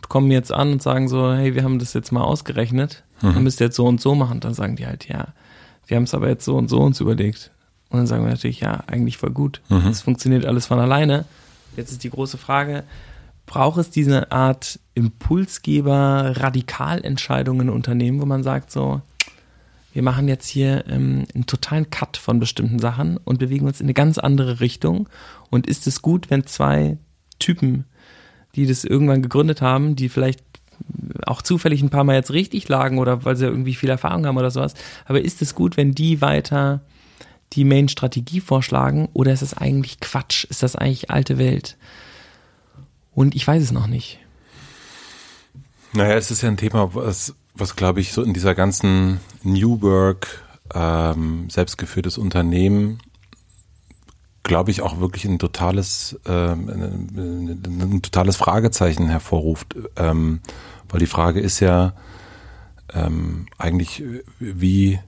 [0.10, 3.32] kommen jetzt an und sagen so, hey, wir haben das jetzt mal ausgerechnet, mhm.
[3.36, 4.40] ihr müsst jetzt so und so machen.
[4.40, 5.28] Dann sagen die halt, ja,
[5.88, 7.52] wir haben es aber jetzt so und so uns überlegt.
[7.94, 9.62] Und dann sagen wir natürlich, ja, eigentlich voll gut.
[9.70, 9.84] Mhm.
[9.86, 11.26] Das funktioniert alles von alleine.
[11.78, 12.84] Jetzt ist die große Frage,
[13.46, 19.02] braucht es diese Art Impulsgeber, Radikalentscheidungen in Unternehmen, wo man sagt so,
[19.94, 23.86] wir machen jetzt hier ähm, einen totalen Cut von bestimmten Sachen und bewegen uns in
[23.86, 25.08] eine ganz andere Richtung.
[25.52, 26.98] Und ist es gut, wenn zwei
[27.38, 27.86] Typen,
[28.56, 30.44] die das irgendwann gegründet haben, die vielleicht
[31.28, 34.38] auch zufällig ein paar Mal jetzt richtig lagen oder weil sie irgendwie viel Erfahrung haben
[34.38, 34.74] oder sowas,
[35.06, 36.82] aber ist es gut, wenn die weiter
[37.54, 40.46] die Main-Strategie vorschlagen oder ist das eigentlich Quatsch?
[40.46, 41.78] Ist das eigentlich alte Welt?
[43.14, 44.20] Und ich weiß es noch nicht.
[45.94, 49.82] Naja, es ist ja ein Thema, was, was glaube ich, so in dieser ganzen New
[49.82, 53.00] Work, ähm, selbstgeführtes Unternehmen,
[54.42, 59.76] glaube ich, auch wirklich ein totales, ähm, ein, ein, totales Fragezeichen hervorruft.
[59.96, 60.42] Ähm,
[60.90, 61.94] weil die Frage ist ja
[62.94, 64.04] ähm, eigentlich,
[64.40, 65.00] wie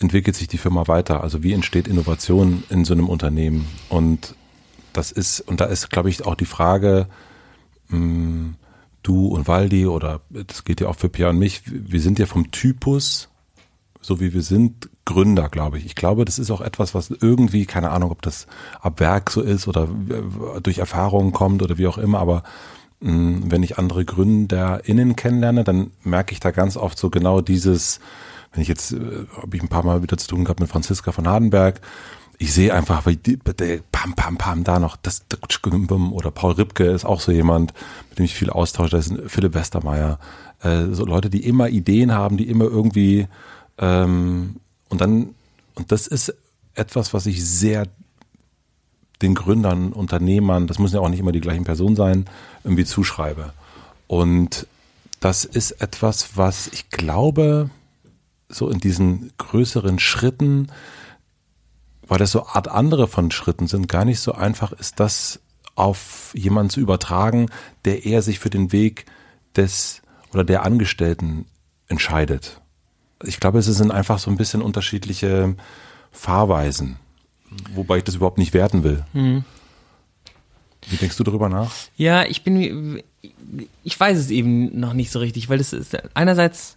[0.00, 1.22] entwickelt sich die Firma weiter?
[1.22, 3.66] Also wie entsteht Innovation in so einem Unternehmen?
[3.88, 4.34] Und
[4.92, 7.06] das ist, und da ist, glaube ich, auch die Frage,
[7.88, 8.54] mh, hm,
[9.02, 12.26] du und Waldi oder das geht ja auch für Pierre und mich, wir sind ja
[12.26, 13.28] vom Typus,
[14.02, 15.86] so wie wir sind, Gründer, glaube ich.
[15.86, 18.46] Ich glaube, das ist auch etwas, was irgendwie, keine Ahnung, ob das
[18.80, 19.88] ab Werk so ist oder
[20.62, 22.42] durch Erfahrungen kommt oder wie auch immer, aber
[23.00, 27.40] mh, hm, wenn ich andere GründerInnen kennenlerne, dann merke ich da ganz oft so genau
[27.40, 28.00] dieses,
[28.52, 31.12] wenn ich jetzt, äh, habe ich ein paar Mal wieder zu tun gehabt mit Franziska
[31.12, 31.80] von Hardenberg,
[32.38, 35.24] ich sehe einfach, weil die, der pam, pam, pam, da noch, das,
[36.12, 37.74] oder Paul Ripke ist auch so jemand,
[38.08, 40.18] mit dem ich viel austausche, das ist Philipp Westermeier,
[40.62, 43.28] äh, so Leute, die immer Ideen haben, die immer irgendwie,
[43.76, 44.56] ähm,
[44.88, 45.34] und dann,
[45.74, 46.34] und das ist
[46.74, 47.86] etwas, was ich sehr
[49.20, 52.24] den Gründern, Unternehmern, das müssen ja auch nicht immer die gleichen Personen sein,
[52.64, 53.52] irgendwie zuschreibe.
[54.06, 54.66] Und
[55.20, 57.68] das ist etwas, was ich glaube,
[58.50, 60.68] so in diesen größeren Schritten,
[62.06, 65.40] weil das so Art andere von Schritten sind, gar nicht so einfach ist, das
[65.76, 67.48] auf jemanden zu übertragen,
[67.84, 69.06] der eher sich für den Weg
[69.56, 71.46] des oder der Angestellten
[71.88, 72.60] entscheidet.
[73.24, 75.54] Ich glaube, es sind einfach so ein bisschen unterschiedliche
[76.12, 76.96] Fahrweisen,
[77.74, 79.04] wobei ich das überhaupt nicht werten will.
[79.12, 79.44] Mhm.
[80.88, 81.72] Wie denkst du darüber nach?
[81.96, 83.02] Ja, ich bin,
[83.84, 86.76] ich weiß es eben noch nicht so richtig, weil das ist einerseits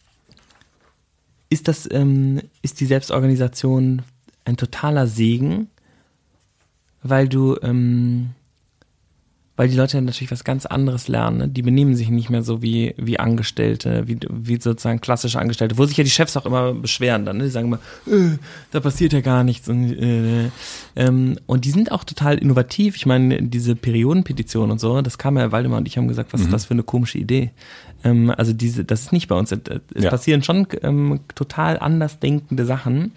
[1.53, 4.01] ist das, ähm, ist die Selbstorganisation
[4.43, 5.67] ein totaler Segen,
[7.03, 8.31] weil du, ähm,
[9.55, 11.37] weil die Leute natürlich was ganz anderes lernen.
[11.37, 11.47] Ne?
[11.47, 15.85] Die benehmen sich nicht mehr so wie, wie Angestellte, wie, wie sozusagen klassische Angestellte, wo
[15.85, 17.37] sich ja die Chefs auch immer beschweren dann.
[17.37, 17.43] Ne?
[17.43, 18.37] Die sagen immer, äh,
[18.71, 19.69] da passiert ja gar nichts.
[19.69, 20.49] Und, äh,
[20.95, 22.95] ähm, und die sind auch total innovativ.
[22.95, 26.41] Ich meine, diese Periodenpetition und so, das kam ja, Waldemar und ich haben gesagt, was
[26.41, 26.47] mhm.
[26.47, 27.51] ist das für eine komische Idee?
[28.03, 29.51] Ähm, also diese, das ist nicht bei uns.
[29.51, 29.59] Es
[29.95, 30.09] ja.
[30.09, 33.11] passieren schon ähm, total anders denkende Sachen.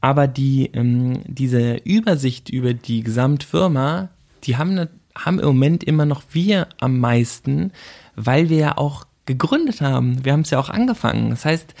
[0.00, 4.08] Aber die, ähm, diese Übersicht über die Gesamtfirma,
[4.44, 7.72] die haben, ne, haben im Moment immer noch wir am meisten,
[8.14, 10.24] weil wir ja auch gegründet haben.
[10.24, 11.30] Wir haben es ja auch angefangen.
[11.30, 11.74] Das heißt,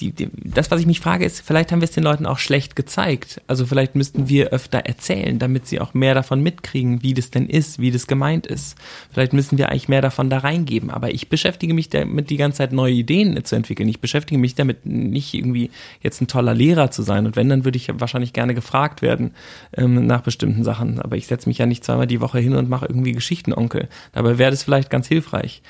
[0.00, 2.38] die, die, das, was ich mich frage, ist, vielleicht haben wir es den Leuten auch
[2.38, 3.40] schlecht gezeigt.
[3.46, 7.46] Also vielleicht müssten wir öfter erzählen, damit sie auch mehr davon mitkriegen, wie das denn
[7.46, 8.76] ist, wie das gemeint ist.
[9.12, 10.90] Vielleicht müssen wir eigentlich mehr davon da reingeben.
[10.90, 13.88] Aber ich beschäftige mich damit die ganze Zeit neue Ideen zu entwickeln.
[13.88, 15.70] Ich beschäftige mich damit nicht irgendwie
[16.02, 17.26] jetzt ein toller Lehrer zu sein.
[17.26, 19.32] Und wenn, dann würde ich wahrscheinlich gerne gefragt werden
[19.76, 21.00] ähm, nach bestimmten Sachen.
[21.00, 23.88] Aber ich setze mich ja nicht zweimal die Woche hin und mache irgendwie Geschichtenonkel.
[24.12, 25.62] Dabei wäre das vielleicht ganz hilfreich,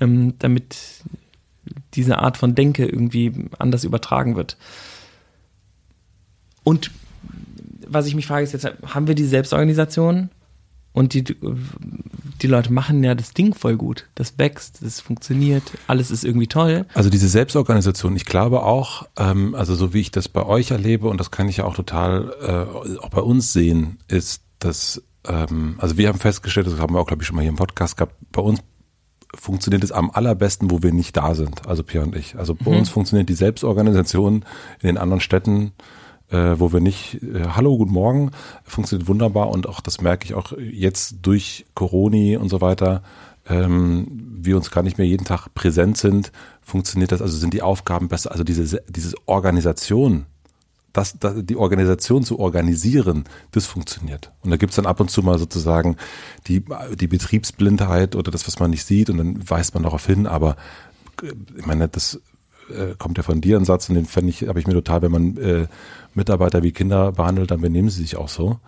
[0.00, 0.76] ähm, damit
[1.94, 4.56] diese Art von Denke irgendwie anders übertragen wird.
[6.64, 6.90] Und
[7.86, 10.30] was ich mich frage, ist jetzt, haben wir die Selbstorganisation?
[10.92, 11.22] Und die,
[12.42, 14.06] die Leute machen ja das Ding voll gut.
[14.14, 16.86] Das wächst, das funktioniert, alles ist irgendwie toll.
[16.94, 21.08] Also diese Selbstorganisation, ich glaube auch, ähm, also so wie ich das bei euch erlebe,
[21.08, 25.76] und das kann ich ja auch total äh, auch bei uns sehen, ist, dass, ähm,
[25.78, 27.96] also wir haben festgestellt, das haben wir auch, glaube ich, schon mal hier im Podcast
[27.96, 28.60] gehabt, bei uns
[29.34, 32.36] funktioniert es am allerbesten, wo wir nicht da sind, also Pierre und ich.
[32.36, 32.78] Also bei mhm.
[32.78, 34.44] uns funktioniert die Selbstorganisation
[34.80, 35.72] in den anderen Städten,
[36.30, 38.30] äh, wo wir nicht, äh, hallo, guten Morgen,
[38.64, 43.02] funktioniert wunderbar und auch das merke ich auch jetzt durch Coroni und so weiter,
[43.48, 44.06] ähm,
[44.40, 48.08] wir uns gar nicht mehr jeden Tag präsent sind, funktioniert das, also sind die Aufgaben
[48.08, 50.26] besser, also diese, diese Organisation,
[50.92, 54.32] das, das, die Organisation zu organisieren, das funktioniert.
[54.42, 55.96] Und da gibt's dann ab und zu mal sozusagen
[56.46, 56.64] die,
[56.98, 60.56] die Betriebsblindheit oder das, was man nicht sieht, und dann weist man darauf hin, aber
[61.56, 62.20] ich meine, das
[62.70, 65.02] äh, kommt ja von dir ein Satz und den fände ich, habe ich mir total,
[65.02, 65.66] wenn man äh,
[66.14, 68.58] Mitarbeiter wie Kinder behandelt, dann benehmen sie sich auch so.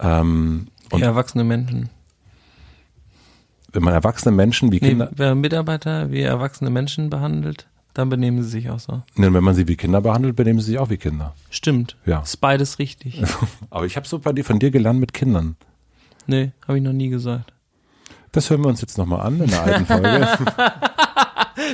[0.00, 1.90] Ähm, und wie erwachsene Menschen.
[3.72, 8.42] wenn man erwachsene Menschen wie Nee, Kinder, wer Mitarbeiter wie erwachsene Menschen behandelt, dann benehmen
[8.42, 9.02] sie sich auch so.
[9.16, 11.34] nee, wenn man sie wie Kinder behandelt, benehmen sie sich auch wie Kinder.
[11.50, 11.96] Stimmt.
[12.06, 12.20] Ja.
[12.20, 13.22] Ist beides richtig.
[13.70, 15.56] Aber ich habe so bei dir, von dir gelernt mit Kindern.
[16.26, 17.52] nee, habe ich noch nie gesagt.
[18.32, 20.28] Das hören wir uns jetzt nochmal an in der alten Folge.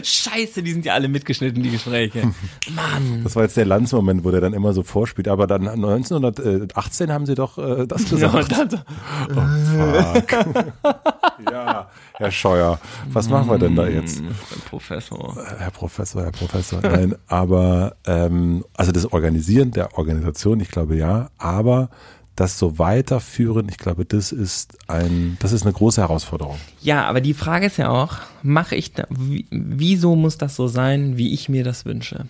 [0.03, 2.23] Scheiße, die sind ja alle mitgeschnitten, die Gespräche.
[2.75, 3.23] Mann.
[3.25, 5.29] Das war jetzt der Landsmoment, wo der dann immer so vorspielt.
[5.29, 8.53] Aber dann 1918 haben sie doch äh, das Ja, gesagt.
[8.53, 8.85] und dann,
[9.29, 10.67] Oh, fuck.
[11.51, 12.79] ja, Herr Scheuer,
[13.13, 14.19] was machen wir denn da jetzt?
[14.19, 14.29] Hm,
[14.69, 15.37] Professor.
[15.59, 16.81] Herr Professor, Herr Professor.
[16.83, 21.91] Nein, aber ähm, also das Organisieren der Organisation, ich glaube ja, aber
[22.37, 26.59] das so weiterführen, ich glaube, das ist ein, das ist eine große Herausforderung.
[26.83, 30.69] Ja, aber die Frage ist ja auch, mache ich da, wie, wieso muss das so
[30.69, 32.27] sein, wie ich mir das wünsche?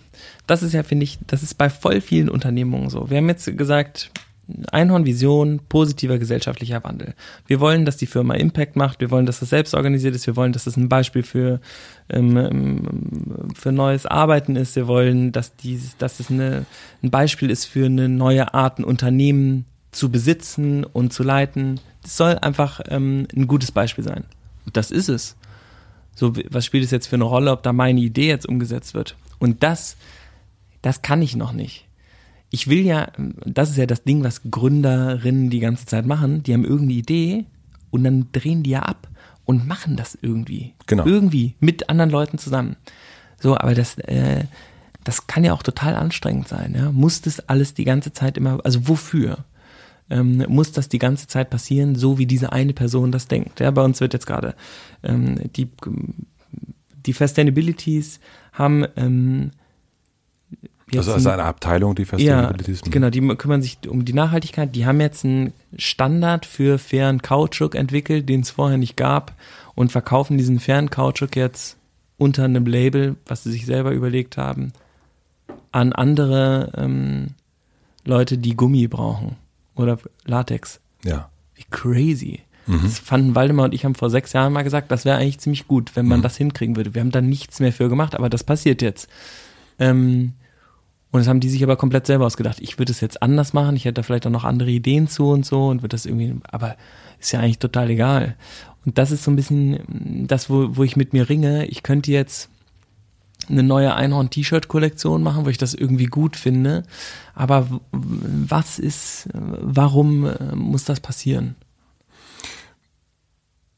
[0.47, 3.09] Das ist ja, finde ich, das ist bei voll vielen Unternehmungen so.
[3.09, 4.11] Wir haben jetzt gesagt,
[4.71, 7.15] Einhorn-Vision, positiver gesellschaftlicher Wandel.
[7.47, 10.37] Wir wollen, dass die Firma Impact macht, wir wollen, dass das selbst organisiert ist, wir
[10.37, 11.59] wollen, dass das ein Beispiel für,
[12.09, 16.65] ähm, ähm, für neues Arbeiten ist, wir wollen, dass, dies, dass es eine,
[17.03, 19.65] ein Beispiel ist für eine neue Art, ein Unternehmen
[19.97, 21.79] zu besitzen und zu leiten.
[22.03, 24.23] Das soll einfach ähm, ein gutes Beispiel sein.
[24.65, 25.35] Und das ist es.
[26.15, 29.15] So, was spielt es jetzt für eine Rolle, ob da meine Idee jetzt umgesetzt wird?
[29.39, 29.97] Und das,
[30.81, 31.85] das kann ich noch nicht.
[32.49, 33.11] Ich will ja,
[33.45, 36.43] das ist ja das Ding, was Gründerinnen die ganze Zeit machen.
[36.43, 37.45] Die haben irgendeine Idee
[37.91, 39.07] und dann drehen die ja ab
[39.45, 40.73] und machen das irgendwie.
[40.85, 41.05] Genau.
[41.05, 42.77] Irgendwie mit anderen Leuten zusammen.
[43.39, 44.45] So, aber das, äh,
[45.03, 46.73] das kann ja auch total anstrengend sein.
[46.75, 46.91] Ja?
[46.91, 49.45] Muss das alles die ganze Zeit immer, also wofür?
[50.09, 53.59] Ähm, muss das die ganze Zeit passieren, so wie diese eine Person das denkt.
[53.59, 54.55] Ja, bei uns wird jetzt gerade
[55.03, 55.67] ähm, die
[57.05, 58.19] die Sustainabilities
[58.53, 59.51] haben ähm,
[60.95, 62.81] Also, also ein- eine Abteilung, die ja, Festivities.
[62.89, 64.73] genau, die kümmern sich um die Nachhaltigkeit.
[64.75, 69.33] Die haben jetzt einen Standard für fairen Kautschuk entwickelt, den es vorher nicht gab
[69.75, 71.77] und verkaufen diesen fairen Kautschuk jetzt
[72.17, 74.71] unter einem Label, was sie sich selber überlegt haben,
[75.71, 77.29] an andere ähm,
[78.05, 79.35] Leute, die Gummi brauchen
[79.77, 80.79] oder Latex.
[81.03, 81.29] Ja.
[81.55, 82.41] Wie crazy.
[82.67, 85.67] Das fanden Waldemar und ich haben vor sechs Jahren mal gesagt, das wäre eigentlich ziemlich
[85.67, 86.93] gut, wenn man das hinkriegen würde.
[86.93, 89.07] Wir haben da nichts mehr für gemacht, aber das passiert jetzt.
[89.79, 90.33] Ähm,
[91.11, 92.59] und das haben die sich aber komplett selber ausgedacht.
[92.59, 95.29] Ich würde es jetzt anders machen, ich hätte da vielleicht auch noch andere Ideen zu
[95.29, 96.75] und so und würde das irgendwie, aber
[97.19, 98.35] ist ja eigentlich total egal.
[98.85, 101.65] Und das ist so ein bisschen das, wo, wo ich mit mir ringe.
[101.67, 102.49] Ich könnte jetzt
[103.49, 106.83] eine neue Einhorn-T-Shirt-Kollektion machen, wo ich das irgendwie gut finde.
[107.33, 111.55] Aber was ist, warum äh, muss das passieren?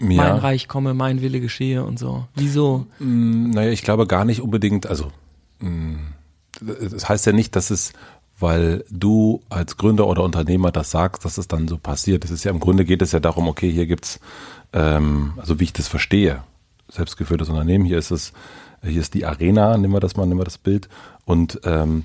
[0.01, 0.35] Mein Ja.
[0.37, 2.25] Reich komme, mein Wille geschehe und so.
[2.35, 2.85] Wieso?
[2.99, 5.11] Mm, Naja, ich glaube gar nicht unbedingt, also
[5.59, 5.95] mm,
[6.61, 7.91] das heißt ja nicht, dass es,
[8.39, 12.23] weil du als Gründer oder Unternehmer das sagst, dass es dann so passiert.
[12.23, 14.21] Es ist ja im Grunde geht es ja darum, okay, hier gibt's,
[14.71, 16.43] ähm, also wie ich das verstehe,
[16.87, 18.31] selbstgeführtes Unternehmen, hier ist es,
[18.83, 20.89] hier ist die Arena, nehmen wir das mal, nehmen wir das Bild,
[21.25, 22.03] und ähm,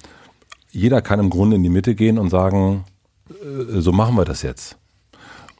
[0.71, 2.85] jeder kann im Grunde in die Mitte gehen und sagen,
[3.31, 4.77] äh, so machen wir das jetzt.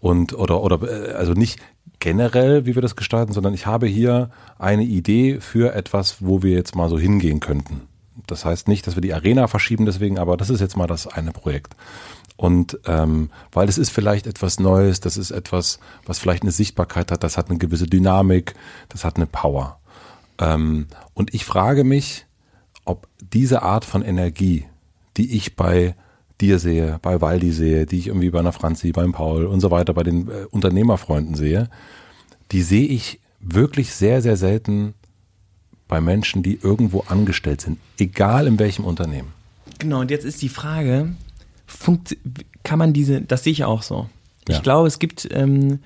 [0.01, 1.61] Und oder oder äh, also nicht
[2.01, 6.53] generell, wie wir das gestalten, sondern ich habe hier eine Idee für etwas, wo wir
[6.53, 7.83] jetzt mal so hingehen könnten.
[8.27, 11.07] Das heißt nicht, dass wir die Arena verschieben deswegen, aber das ist jetzt mal das
[11.07, 11.75] eine Projekt.
[12.37, 17.11] Und ähm, weil es ist vielleicht etwas Neues, das ist etwas, was vielleicht eine Sichtbarkeit
[17.11, 18.55] hat, das hat eine gewisse Dynamik,
[18.89, 19.79] das hat eine Power.
[20.39, 22.27] Ähm, und ich frage mich,
[22.85, 24.67] ob diese Art von Energie,
[25.17, 25.95] die ich bei
[26.41, 29.71] dir sehe, bei Waldi sehe, die ich irgendwie bei einer Franzi, beim Paul und so
[29.71, 31.69] weiter, bei den äh, Unternehmerfreunden sehe,
[32.53, 34.95] die sehe ich wirklich sehr, sehr selten
[35.87, 39.33] bei Menschen, die irgendwo angestellt sind, egal in welchem Unternehmen.
[39.79, 41.15] Genau, und jetzt ist die Frage,
[41.67, 42.17] funkt,
[42.63, 44.09] kann man diese, das sehe ich auch so.
[44.49, 44.57] Ja.
[44.57, 45.81] Ich glaube, es gibt ähm,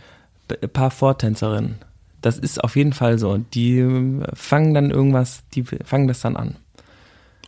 [0.62, 1.76] ein paar Vortänzerinnen.
[2.20, 3.38] Das ist auf jeden Fall so.
[3.38, 6.56] Die fangen dann irgendwas, die fangen das dann an.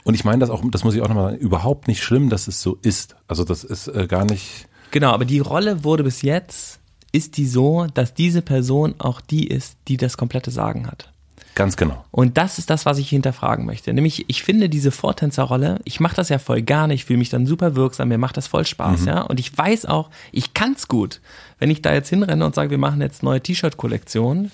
[0.04, 2.48] Und ich meine das auch, das muss ich auch nochmal sagen, überhaupt nicht schlimm, dass
[2.48, 3.16] es so ist.
[3.28, 6.80] Also das ist äh, gar nicht, Genau, aber die Rolle wurde bis jetzt,
[7.12, 11.12] ist die so, dass diese Person auch die ist, die das komplette Sagen hat.
[11.54, 12.04] ganz genau.
[12.10, 13.92] Und das ist das, was ich hinterfragen möchte.
[13.92, 17.46] Nämlich, ich finde diese Vortänzerrolle, ich mache das ja voll gerne, ich fühle mich dann
[17.46, 19.20] super wirksam, mir macht das voll Spaß, ja.
[19.22, 21.20] Und ich weiß auch, ich kann's gut.
[21.58, 24.50] Wenn ich da jetzt hinrenne und sage, wir machen jetzt neue T-Shirt-Kollektion,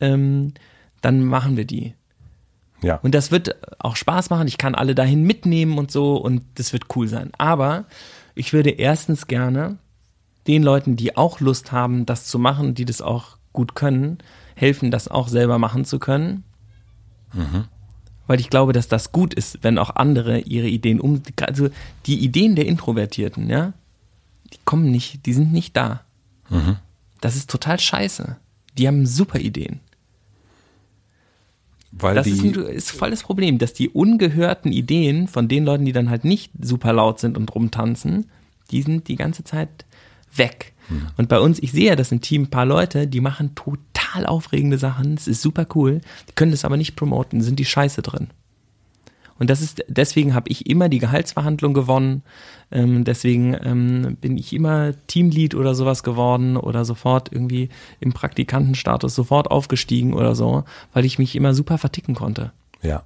[0.00, 0.54] ähm,
[1.00, 1.94] dann machen wir die.
[2.82, 2.96] Ja.
[2.96, 4.48] Und das wird auch Spaß machen.
[4.48, 7.30] Ich kann alle dahin mitnehmen und so und das wird cool sein.
[7.36, 7.84] Aber
[8.34, 9.78] ich würde erstens gerne
[10.46, 14.18] den Leuten, die auch Lust haben, das zu machen, die das auch gut können,
[14.54, 16.44] helfen, das auch selber machen zu können.
[18.26, 21.68] Weil ich glaube, dass das gut ist, wenn auch andere ihre Ideen um, also
[22.06, 23.72] die Ideen der Introvertierten, ja,
[24.52, 26.02] die kommen nicht, die sind nicht da.
[27.20, 28.36] Das ist total scheiße.
[28.78, 29.80] Die haben super Ideen.
[31.92, 35.64] Weil Das die, ist, ein, ist voll das Problem, dass die ungehörten Ideen von den
[35.64, 38.30] Leuten, die dann halt nicht super laut sind und rumtanzen,
[38.70, 39.84] die sind die ganze Zeit
[40.34, 40.72] weg.
[40.88, 41.08] Hm.
[41.16, 44.26] Und bei uns, ich sehe ja das im Team, ein paar Leute, die machen total
[44.26, 48.02] aufregende Sachen, es ist super cool, die können das aber nicht promoten, sind die scheiße
[48.02, 48.28] drin.
[49.40, 52.22] Und das ist, deswegen habe ich immer die Gehaltsverhandlung gewonnen.
[52.70, 59.14] Ähm, deswegen ähm, bin ich immer Teamlead oder sowas geworden oder sofort irgendwie im Praktikantenstatus
[59.14, 62.52] sofort aufgestiegen oder so, weil ich mich immer super verticken konnte.
[62.82, 63.02] ja.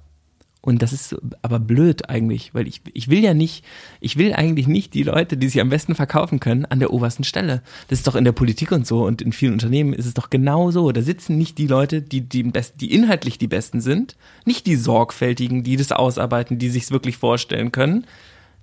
[0.65, 3.63] Und das ist aber blöd eigentlich, weil ich, ich will ja nicht,
[3.99, 7.23] ich will eigentlich nicht die Leute, die sich am besten verkaufen können, an der obersten
[7.23, 7.61] Stelle.
[7.87, 10.31] Das ist doch in der Politik und so und in vielen Unternehmen ist es doch
[10.31, 10.91] genau so.
[10.91, 14.75] Da sitzen nicht die Leute, die, die, Best, die inhaltlich die Besten sind, nicht die
[14.75, 18.07] Sorgfältigen, die das ausarbeiten, die sich's wirklich vorstellen können,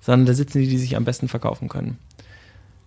[0.00, 1.98] sondern da sitzen die, die sich am besten verkaufen können.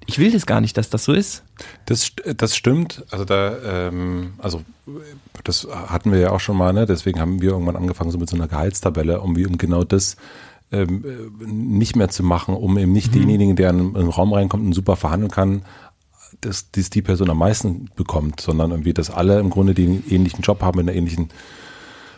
[0.07, 1.43] Ich will das gar nicht, dass das so ist.
[1.85, 3.03] Das, das stimmt.
[3.09, 4.63] Also da, ähm, also
[5.43, 6.85] das hatten wir ja auch schon mal, ne?
[6.85, 10.17] Deswegen haben wir irgendwann angefangen so mit so einer Gehaltstabelle, um wie um genau das
[10.71, 14.33] ähm, äh, nicht mehr zu machen, um eben nicht denjenigen, der in in den Raum
[14.33, 15.63] reinkommt und super verhandeln kann,
[16.41, 20.41] dass, dass die Person am meisten bekommt, sondern irgendwie, dass alle im Grunde den ähnlichen
[20.41, 21.29] Job haben, in einer ähnlichen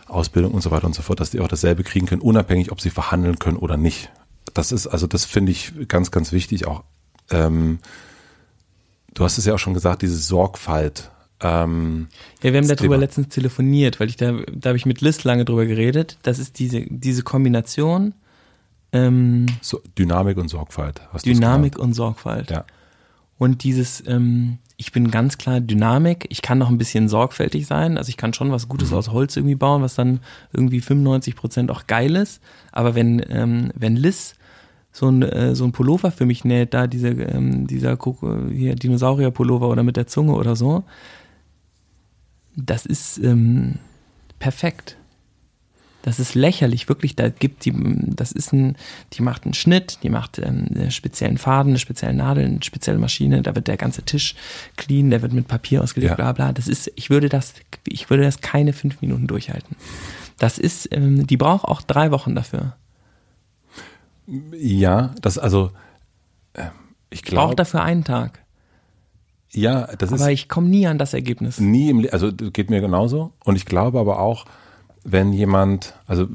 [0.06, 2.80] Ausbildung und so weiter und so fort, dass die auch dasselbe kriegen können, unabhängig, ob
[2.80, 4.10] sie verhandeln können oder nicht.
[4.54, 6.84] Das ist, also das finde ich ganz, ganz wichtig auch.
[7.30, 7.78] Ähm,
[9.14, 11.10] du hast es ja auch schon gesagt, diese Sorgfalt.
[11.40, 12.08] Ähm,
[12.42, 12.96] Ja, wir haben darüber Thema.
[12.96, 16.18] letztens telefoniert, weil ich da, da habe ich mit Liz lange drüber geredet.
[16.22, 18.14] Das ist diese, diese Kombination
[18.92, 21.02] ähm, so, Dynamik und Sorgfalt.
[21.12, 22.48] Hast Dynamik und Sorgfalt.
[22.48, 22.66] genannt?
[23.36, 27.98] Und dieses, ähm, ich bin ganz klar Dynamik, ich kann noch ein bisschen sorgfältig sein,
[27.98, 30.20] also ich kann schon was Gutes aus Holz irgendwie bauen, was dann
[30.52, 32.40] irgendwie 95 Prozent auch geil ist.
[32.72, 34.34] Aber wenn, ähm, wenn Liz
[34.98, 38.74] so ein, äh, so ein Pullover für mich näht, da diese, ähm, dieser Koko- hier
[38.74, 40.84] Dinosaurier-Pullover oder mit der Zunge oder so,
[42.56, 43.76] das ist ähm,
[44.38, 44.96] perfekt.
[46.02, 47.16] Das ist lächerlich, wirklich.
[47.16, 47.72] Da gibt die,
[48.14, 48.76] das ist ein,
[49.12, 52.98] die macht einen Schnitt, die macht ähm, einen speziellen Faden, eine spezielle Nadel, eine spezielle
[52.98, 53.42] Maschine.
[53.42, 54.34] Da wird der ganze Tisch
[54.76, 56.16] clean, der wird mit Papier ausgelegt, Ja.
[56.16, 56.52] bla bla.
[56.52, 57.54] Das ist, ich würde das,
[57.86, 59.76] ich würde das keine fünf Minuten durchhalten.
[60.38, 62.74] Das ist, ähm, die braucht auch drei Wochen dafür.
[64.52, 65.70] Ja, das also,
[66.54, 66.70] ähm,
[67.10, 68.44] ich glaube, dafür einen Tag.
[69.50, 71.58] ja, das ist Aber ich komme nie an das Ergebnis.
[71.58, 73.32] nie im, Le- also geht mir genauso.
[73.44, 74.44] Und ich glaube aber auch,
[75.04, 76.28] wenn jemand, also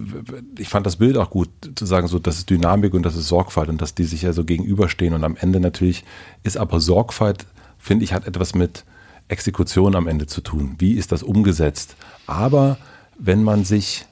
[0.58, 3.28] ich fand das Bild auch gut, zu sagen, so, das ist Dynamik und das ist
[3.28, 6.04] Sorgfalt und dass die sich ja so gegenüberstehen und am Ende natürlich
[6.42, 7.46] ist aber Sorgfalt,
[7.78, 8.84] finde ich, hat etwas mit
[9.28, 10.76] Exekution am Ende zu tun.
[10.80, 11.96] Wie ist das umgesetzt?
[12.26, 12.78] Aber
[13.20, 14.06] wenn man sich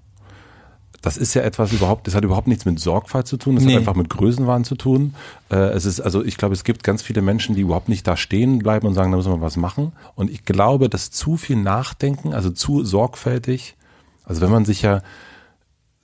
[1.04, 3.74] Das ist ja etwas überhaupt, das hat überhaupt nichts mit Sorgfalt zu tun, das Nee.
[3.74, 5.16] hat einfach mit Größenwahn zu tun.
[5.52, 8.16] Äh, es ist, also ich glaube, es gibt ganz viele Menschen, die überhaupt nicht da
[8.16, 9.92] stehen bleiben und sagen, da müssen wir was machen.
[10.16, 13.76] Und ich glaube, dass zu viel Nachdenken, also zu sorgfältig,
[14.24, 15.02] also wenn man sich ja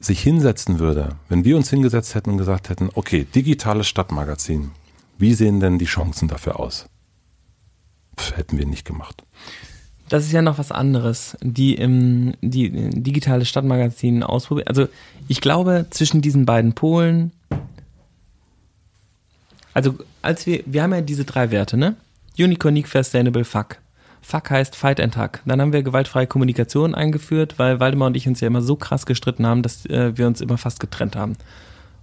[0.02, 4.72] sich hinsetzen würde, wenn wir uns hingesetzt hätten und gesagt hätten, okay, digitales Stadtmagazin,
[5.18, 6.88] wie sehen denn die Chancen dafür aus?
[8.18, 9.24] Pff, hätten wir nicht gemacht.
[10.10, 11.38] Das ist ja noch was anderes.
[11.42, 14.68] Die im die digitale Stadtmagazin ausprobieren.
[14.68, 14.88] Also
[15.28, 17.32] ich glaube zwischen diesen beiden Polen.
[19.74, 21.96] Also als wir wir haben ja diese drei Werte, ne?
[22.38, 23.78] Unique, Sustainable, Fuck.
[24.22, 25.42] Fuck heißt Fight and Hack.
[25.46, 29.06] Dann haben wir gewaltfreie Kommunikation eingeführt, weil Waldemar und ich uns ja immer so krass
[29.06, 31.36] gestritten haben, dass äh, wir uns immer fast getrennt haben.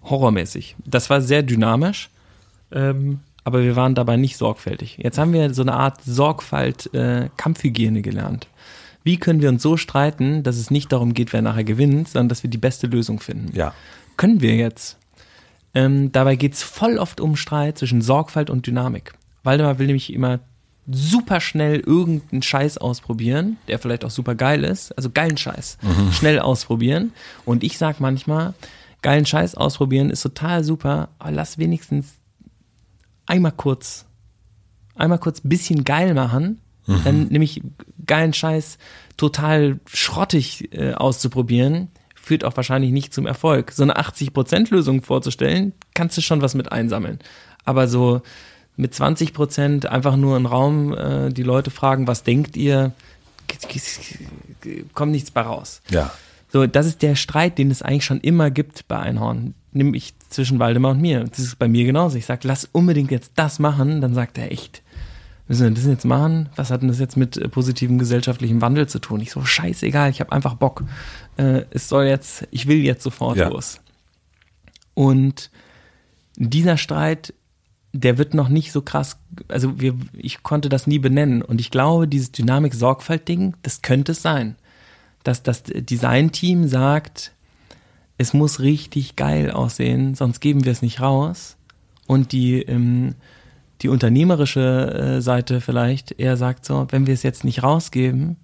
[0.03, 0.77] Horrormäßig.
[0.85, 2.11] Das war sehr dynamisch.
[2.73, 4.99] Ähm, aber wir waren dabei nicht sorgfältig.
[5.01, 8.49] Jetzt haben wir so eine Art Sorgfalt, äh, Kampfhygiene gelernt.
[9.05, 12.29] Wie können wir uns so streiten, dass es nicht darum geht, wer nachher gewinnt, sondern
[12.29, 13.57] dass wir die beste Lösung finden?
[13.57, 13.73] Ja.
[14.17, 14.99] Können wir jetzt.
[15.75, 19.13] Ähm, dabei geht's voll oft um Streit zwischen Sorgfalt und Dynamik.
[19.45, 20.40] Waldemar will nämlich immer
[20.90, 25.79] super schnell irgendeinen Scheiß ausprobieren, der vielleicht auch super geil ist, also geilen Scheiß,
[26.11, 27.13] schnell ausprobieren.
[27.44, 28.55] Und ich sag manchmal,
[29.03, 32.17] geilen Scheiß ausprobieren ist total super, aber lass wenigstens
[33.27, 34.06] einmal kurz,
[34.94, 36.60] einmal kurz bisschen geil machen,
[37.04, 37.62] dann nämlich
[38.06, 38.79] geilen Scheiß
[39.16, 43.72] total schrottig äh, auszuprobieren, führt auch wahrscheinlich nicht zum Erfolg.
[43.72, 47.18] So eine 80%-Lösung vorzustellen, kannst du schon was mit einsammeln.
[47.64, 48.22] Aber so
[48.77, 52.92] mit 20% einfach nur im Raum äh, die Leute fragen, was denkt ihr,
[54.94, 55.83] kommt nichts bei raus.
[55.90, 56.12] Ja.
[56.53, 59.55] So, das ist der Streit, den es eigentlich schon immer gibt bei Einhorn.
[59.73, 61.25] Nämlich zwischen Waldemar und mir.
[61.25, 62.17] Das ist bei mir genauso.
[62.17, 64.01] Ich sag, lass unbedingt jetzt das machen.
[64.01, 64.83] Dann sagt er echt,
[65.49, 66.49] müssen wir das jetzt machen?
[66.57, 69.21] Was hat denn das jetzt mit äh, positivem gesellschaftlichem Wandel zu tun?
[69.21, 70.85] Ich so, scheißegal, ich habe einfach Bock.
[71.37, 73.49] Äh, es soll jetzt, ich will jetzt sofort Ja.
[73.49, 73.81] los.
[74.94, 75.51] Und
[76.37, 77.35] dieser Streit,
[77.92, 79.19] der wird noch nicht so krass,
[79.49, 81.42] also wir, ich konnte das nie benennen.
[81.42, 84.57] Und ich glaube, dieses Dynamik-Sorgfalt-Ding, das könnte es sein.
[85.27, 87.33] Dass das Design-Team sagt,
[88.16, 91.56] es muss richtig geil aussehen, sonst geben wir es nicht raus.
[92.06, 93.16] Und die, ähm,
[93.83, 98.37] die unternehmerische äh, Seite vielleicht eher sagt so, wenn wir es jetzt nicht rausgeben,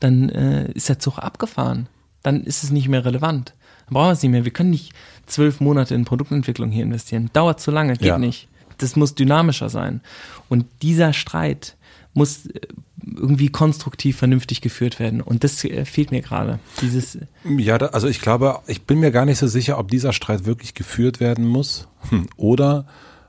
[0.00, 1.86] dann äh, ist der Zug abgefahren.
[2.24, 3.54] Dann ist es nicht mehr relevant.
[3.86, 4.44] Dann brauchen wir es nicht mehr.
[4.44, 4.92] Wir können nicht
[5.26, 7.30] zwölf Monate in Produktentwicklung hier investieren.
[7.32, 8.18] Dauert zu lange, geht Ja.
[8.18, 8.48] nicht.
[8.78, 10.00] Das muss dynamischer sein.
[10.48, 11.76] Und dieser Streit
[12.12, 12.60] muss äh,
[13.06, 15.20] irgendwie konstruktiv, vernünftig geführt werden.
[15.20, 16.58] Und das äh, fehlt mir gerade.
[16.80, 20.12] Dieses, Ja, da, also ich glaube, ich bin mir gar nicht so sicher, ob dieser
[20.12, 22.86] Streit wirklich geführt werden muss hm, oder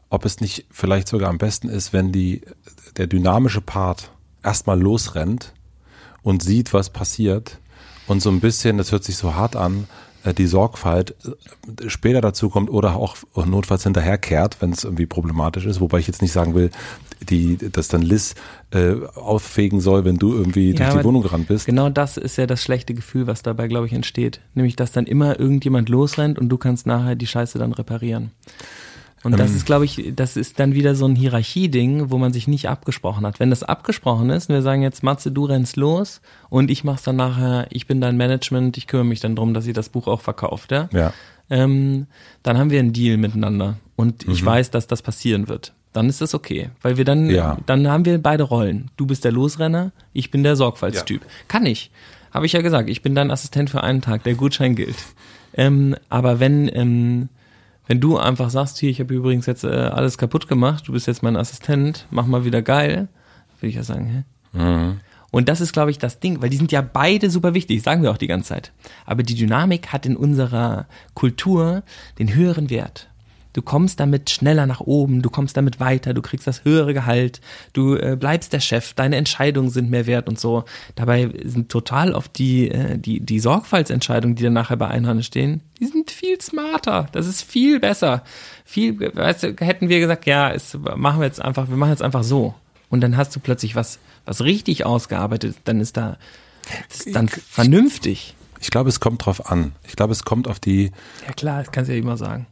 [0.09, 2.41] ob es nicht vielleicht sogar am besten ist, wenn die,
[2.97, 4.11] der dynamische Part
[4.43, 5.53] erstmal losrennt
[6.21, 7.59] und sieht, was passiert
[8.07, 9.87] und so ein bisschen, das hört sich so hart an,
[10.33, 15.81] die Sorgfalt äh, später dazu kommt oder auch notfalls hinterherkehrt, wenn es irgendwie problematisch ist,
[15.81, 16.71] wobei ich jetzt nicht sagen will,
[17.21, 18.35] die, dass dann Liz
[18.71, 21.65] äh, auffegen soll, wenn du irgendwie durch die Wohnung gerannt bist.
[21.65, 24.41] Genau das ist ja das schlechte Gefühl, was dabei, glaube ich, entsteht.
[24.53, 28.31] Nämlich, dass dann immer irgendjemand losrennt und du kannst nachher die Scheiße dann reparieren.
[29.25, 29.57] Und das Ähm.
[29.57, 33.25] ist, glaube ich, das ist dann wieder so ein Hierarchieding, wo man sich nicht abgesprochen
[33.25, 33.39] hat.
[33.39, 37.03] Wenn das abgesprochen ist, und wir sagen jetzt, Matze, du rennst los und ich mach's
[37.03, 40.07] dann nachher, ich bin dein Management, ich kümmere mich dann drum, dass ihr das Buch
[40.07, 40.87] auch verkauft, ja?
[40.93, 41.11] Ja.
[41.49, 42.07] ähm,
[42.43, 45.73] dann haben wir einen Deal miteinander und ich weiß, dass das passieren wird.
[45.93, 47.57] Dann ist das okay, weil wir dann, Ja.
[47.65, 48.91] dann haben wir beide Rollen.
[48.97, 51.21] Du bist der Losrenner, ich bin der Sorgfaltstyp.
[51.47, 51.89] Kann ich.
[52.31, 54.97] Habe ich ja gesagt, ich bin dein Assistent für einen Tag, der Gutschein gilt.
[55.53, 57.29] Ähm, aber wenn, ähm,
[57.87, 61.07] wenn du einfach sagst, hier, ich habe übrigens jetzt äh, alles kaputt gemacht, du bist
[61.07, 63.07] jetzt mein Assistent, mach mal wieder geil,
[63.59, 64.23] würde ich ja sagen, hä?
[65.31, 68.03] Und das ist, glaube ich, das Ding, weil die sind ja beide super wichtig, sagen
[68.03, 68.71] wir auch die ganze Zeit.
[69.05, 71.83] Aber die Dynamik hat in unserer Kultur
[72.19, 73.09] den höheren Wert.
[73.55, 77.39] Du kommst damit schneller nach oben, du kommst damit weiter, du kriegst das höhere Gehalt,
[77.71, 80.65] du äh, bleibst der Chef, deine Entscheidungen sind mehr wert und so.
[80.95, 85.61] Dabei sind total oft die, äh, die, die Sorgfaltsentscheidungen, die dann nachher bei Einhorn stehen,
[85.79, 87.07] die sind viel smarter.
[87.13, 88.23] Das ist viel besser.
[88.65, 92.03] Viel, weißt du, hätten wir gesagt, ja, es machen wir jetzt einfach, wir machen jetzt
[92.03, 92.55] einfach so.
[92.89, 96.17] Und dann hast du plötzlich was, was richtig ausgearbeitet, dann ist da,
[96.89, 98.35] das ist dann vernünftig.
[98.59, 99.71] Ich glaube, es kommt drauf an.
[99.87, 100.91] Ich glaube, es kommt auf die.
[101.25, 102.47] Ja klar, das kannst du ja immer sagen.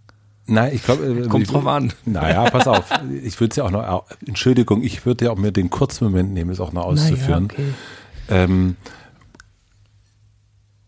[0.46, 1.04] Nein, ich glaube.
[1.06, 1.94] äh, Kommt ich- drauf an.
[2.06, 2.86] Naja, pass auf.
[3.24, 4.06] Ich würde es ja auch noch.
[4.26, 7.46] Entschuldigung, ich würde ja auch mir den kurzen Moment nehmen, es auch noch auszuführen.
[7.46, 7.74] okay.
[8.30, 8.76] Ähm,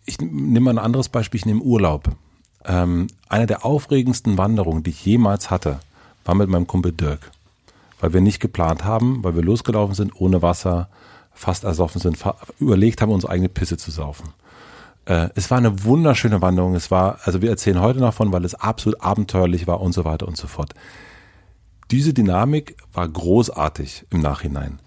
[0.06, 2.10] ich nehme mal ein anderes Beispiel, ich nehme Urlaub.
[2.66, 5.80] Ähm, eine der aufregendsten Wanderungen, die ich jemals hatte,
[6.26, 7.32] war mit meinem Kumpel Dirk.
[8.00, 10.90] Weil wir nicht geplant haben, weil wir losgelaufen sind, ohne Wasser,
[11.34, 12.18] fast ersoffen sind,
[12.60, 14.30] überlegt haben, unsere eigene Pisse zu saufen.
[15.06, 16.76] Äh, es war eine wunderschöne Wanderung.
[16.76, 20.28] Es war, also wir erzählen heute davon, weil es absolut abenteuerlich war und so weiter
[20.28, 20.74] und so fort.
[21.92, 24.80] Diese Dynamik war großartig im Nachhinein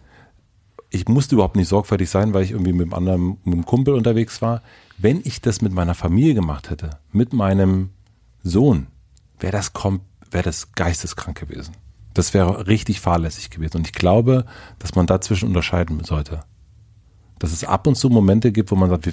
[0.91, 3.95] ich musste überhaupt nicht sorgfältig sein, weil ich irgendwie mit einem anderen, mit einem Kumpel
[3.95, 4.62] unterwegs war.
[4.97, 7.91] Wenn ich das mit meiner Familie gemacht hätte, mit meinem
[8.43, 8.87] Sohn,
[9.39, 11.75] wäre das wäre das geisteskrank gewesen.
[12.14, 13.79] Das wäre richtig fahrlässig gewesen.
[13.79, 14.45] Und ich glaube,
[14.79, 16.41] dass man dazwischen unterscheiden sollte.
[17.39, 19.12] Dass es ab und zu Momente gibt, wo man sagt, wir-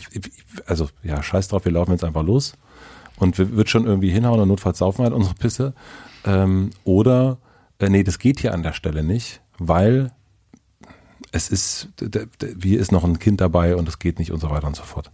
[0.66, 2.54] also ja, scheiß drauf, wir laufen jetzt einfach los
[3.18, 5.74] und wir wird schon irgendwie hinhauen und notfalls saufen wir halt unsere Pisse.
[6.26, 7.38] Ähm, oder,
[7.80, 10.12] äh, nee, das geht hier an der Stelle nicht, weil
[11.32, 11.90] es ist,
[12.40, 14.84] wie ist noch ein Kind dabei und es geht nicht und so weiter und so
[14.84, 15.12] fort.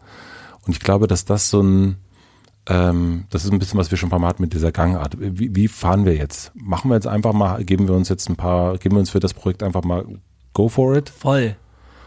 [0.66, 1.97] Und ich glaube, dass das so ein,
[2.68, 5.18] ähm, das ist ein bisschen, was wir schon ein paar Mal hatten mit dieser Gangart.
[5.20, 6.51] Wie, wie fahren wir jetzt?
[6.53, 9.20] Machen wir jetzt einfach mal, geben wir uns jetzt ein paar, geben wir uns für
[9.20, 10.05] das Projekt einfach mal
[10.53, 11.09] go for it?
[11.09, 11.55] Voll.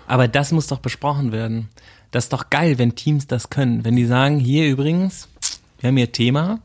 [0.06, 1.68] Aber das muss doch besprochen werden.
[2.10, 3.84] Das ist doch geil, wenn Teams das können.
[3.84, 5.28] Wenn die sagen, hier übrigens,
[5.80, 6.60] wir haben hier Thema,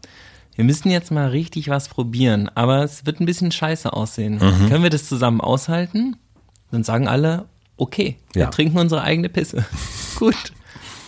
[0.56, 4.36] wir müssen jetzt mal richtig was probieren, aber es wird ein bisschen scheiße aussehen.
[4.36, 4.70] Mhm.
[4.70, 6.18] Können wir das zusammen aushalten?
[6.72, 7.46] Dann sagen alle,
[7.78, 8.50] okay, wir Ja.
[8.50, 9.66] trinken unsere eigene Pisse.
[10.20, 10.52] gut.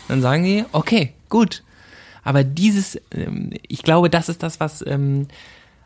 [0.07, 1.63] Dann sagen die, okay, gut.
[2.23, 5.27] Aber dieses, ähm, ich glaube, das ist das, was, ähm,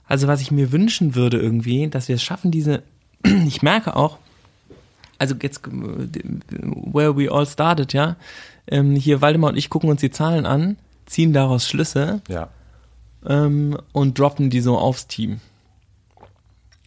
[0.08, 2.84] also was ich mir wünschen würde irgendwie, dass wir es schaffen, diese,
[3.48, 4.20] ich merke auch,
[5.18, 8.16] also jetzt, äh, where we all started, ja,
[8.68, 12.50] ähm, hier Waldemar und ich gucken uns die Zahlen an, ziehen daraus Schlüsse Ja.
[13.26, 15.40] ähm, und droppen die so aufs Team.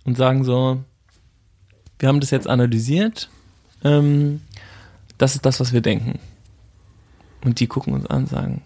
[0.05, 0.83] Und sagen so,
[1.99, 3.29] wir haben das jetzt analysiert,
[3.85, 4.41] ähm,
[5.19, 6.19] das ist das, was wir denken.
[7.45, 8.63] Und die gucken uns an und sagen,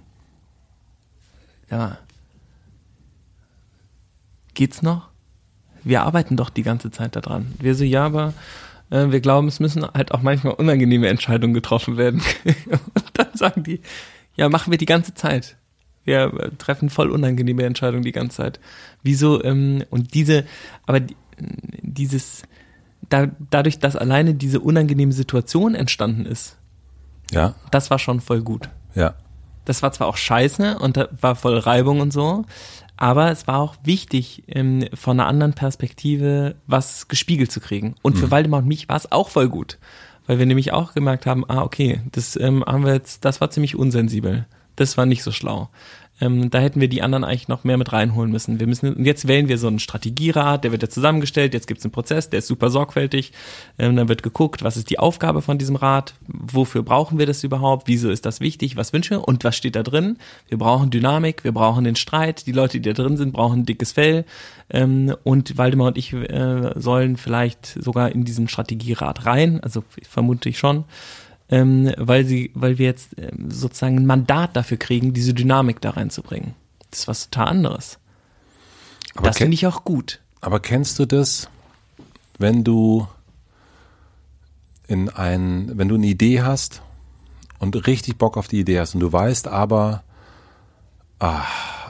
[1.71, 1.99] ja,
[4.55, 5.09] geht's noch?
[5.85, 7.55] Wir arbeiten doch die ganze Zeit daran.
[7.59, 8.35] Wir so, ja, aber
[9.11, 12.23] wir glauben, es müssen halt auch manchmal unangenehme Entscheidungen getroffen werden.
[12.67, 13.81] und dann sagen die,
[14.37, 15.57] ja, machen wir die ganze Zeit.
[16.05, 18.61] Wir äh, treffen voll unangenehme Entscheidungen die ganze Zeit.
[19.03, 20.45] Wieso, ähm, und diese,
[20.87, 21.17] aber die,
[21.81, 22.43] dieses,
[23.09, 26.57] da, dadurch, dass alleine diese unangenehme Situation entstanden ist,
[27.31, 28.69] Ja, das war schon voll gut.
[28.95, 29.15] ja.
[29.65, 32.45] Das war zwar auch scheiße und da war voll Reibung und so,
[33.03, 37.97] aber es war auch wichtig, ähm, von einer anderen Perspektive was gespiegelt zu kriegen.
[38.01, 39.81] Und für Waldemar und mich war es auch voll gut,
[40.29, 43.51] weil wir nämlich auch gemerkt haben, ah, okay, das ähm, haben wir jetzt, das war
[43.51, 44.47] ziemlich unsensibel.
[44.77, 45.69] Das war nicht so schlau.
[46.21, 48.61] Ähm, da hätten wir die anderen eigentlich noch mehr mit reinholen müssen.
[48.61, 51.79] Wir müssen, und jetzt wählen wir so einen Strategierat, der wird ja zusammengestellt, jetzt gibt
[51.79, 53.33] es einen Prozess, der ist super sorgfältig.
[53.79, 57.43] Ähm, dann wird geguckt, was ist die Aufgabe von diesem Rat, wofür brauchen wir das
[57.43, 60.19] überhaupt, wieso ist das wichtig, was wünschen wir und was steht da drin.
[60.49, 63.93] Wir brauchen Dynamik, wir brauchen den Streit, die Leute, die da drin sind, brauchen dickes
[63.93, 64.25] Fell.
[64.71, 70.49] Ähm, und Waldemar und ich äh, sollen vielleicht sogar in diesen Strategierat rein, also vermute
[70.49, 70.85] ich schon
[71.53, 75.91] ähm, weil sie, weil wir jetzt ähm, sozusagen ein Mandat dafür kriegen, diese Dynamik da
[75.91, 76.55] reinzubringen.
[76.91, 77.99] Das ist was total anderes.
[79.15, 80.21] Aber, das finde ich auch gut.
[80.41, 81.51] aber kennst du das,
[82.39, 83.07] wenn du
[84.89, 86.81] in ein, wenn du eine Idee hast
[87.59, 90.03] und richtig Bock auf die Idee hast und du weißt aber,
[91.19, 91.43] ah,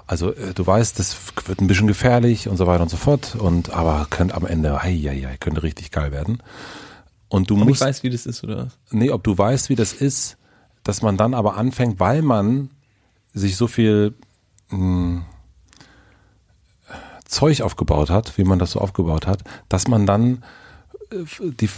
[0.08, 3.36] also äh, du weißt, das wird ein bisschen gefährlich und so weiter und so fort
[3.36, 6.42] und aber könnte am Ende, hei, hei, hei, könnte richtig geil werden.
[7.32, 8.78] Und du Ob ich musst, weiß, wie das ist, oder was?
[8.90, 10.36] nee, ob du weißt, wie das ist,
[10.84, 12.68] dass man dann aber anfängt, weil man
[13.32, 14.14] sich so viel
[14.68, 15.24] mh,
[17.24, 20.44] Zeug aufgebaut hat, wie man das so aufgebaut hat, dass man dann
[21.10, 21.70] äh, die,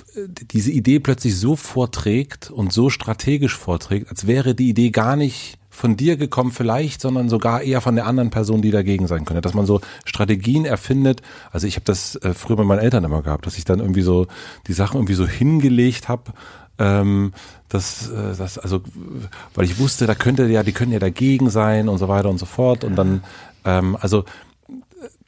[0.51, 5.61] diese Idee plötzlich so vorträgt und so strategisch vorträgt, als wäre die Idee gar nicht
[5.75, 9.41] von dir gekommen vielleicht, sondern sogar eher von der anderen Person, die dagegen sein könnte.
[9.41, 11.21] Dass man so Strategien erfindet.
[11.51, 14.03] Also ich habe das äh, früher bei meinen Eltern immer gehabt, dass ich dann irgendwie
[14.03, 14.27] so
[14.69, 16.33] die Sachen irgendwie so hingelegt habe,
[16.79, 17.33] ähm,
[17.69, 18.83] das, äh, das, also,
[19.55, 22.39] weil ich wusste, da könnte ja, die können ja dagegen sein und so weiter und
[22.39, 22.85] so fort.
[22.85, 23.25] Und dann,
[23.65, 24.25] ähm, also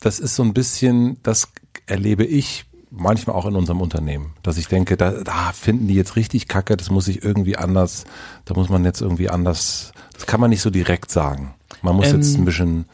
[0.01, 1.49] das ist so ein bisschen, das
[1.87, 6.17] erlebe ich manchmal auch in unserem Unternehmen, dass ich denke, da, da finden die jetzt
[6.17, 8.05] richtig Kacke, das muss ich irgendwie anders,
[8.45, 11.55] da muss man jetzt irgendwie anders, das kann man nicht so direkt sagen.
[11.83, 12.87] Man muss Ähm, jetzt ein bisschen,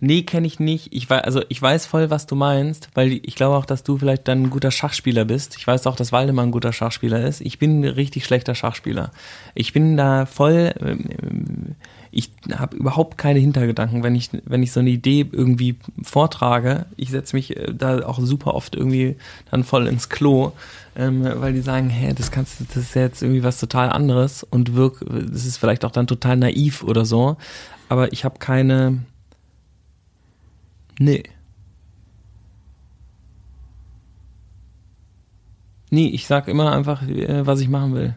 [0.00, 0.92] Nee, kenne ich nicht.
[0.92, 3.98] Ich weiß, also ich weiß voll, was du meinst, weil ich glaube auch, dass du
[3.98, 5.56] vielleicht dann ein guter Schachspieler bist.
[5.56, 7.40] Ich weiß auch, dass Waldemar ein guter Schachspieler ist.
[7.40, 9.10] Ich bin ein richtig schlechter Schachspieler.
[9.56, 11.74] Ich bin da voll, ähm,
[12.10, 16.86] ich habe überhaupt keine Hintergedanken, wenn ich, wenn ich so eine Idee irgendwie vortrage.
[16.96, 19.16] Ich setze mich äh, da auch super oft irgendwie
[19.50, 20.52] dann voll ins Klo,
[20.96, 24.42] ähm, weil die sagen, hä, das kannst du, das ist jetzt irgendwie was total anderes
[24.42, 27.36] und wirk, das ist vielleicht auch dann total naiv oder so.
[27.88, 28.98] Aber ich habe keine,
[30.98, 31.22] Nee.
[35.90, 38.16] Nee, ich sag immer einfach, äh, was ich machen will.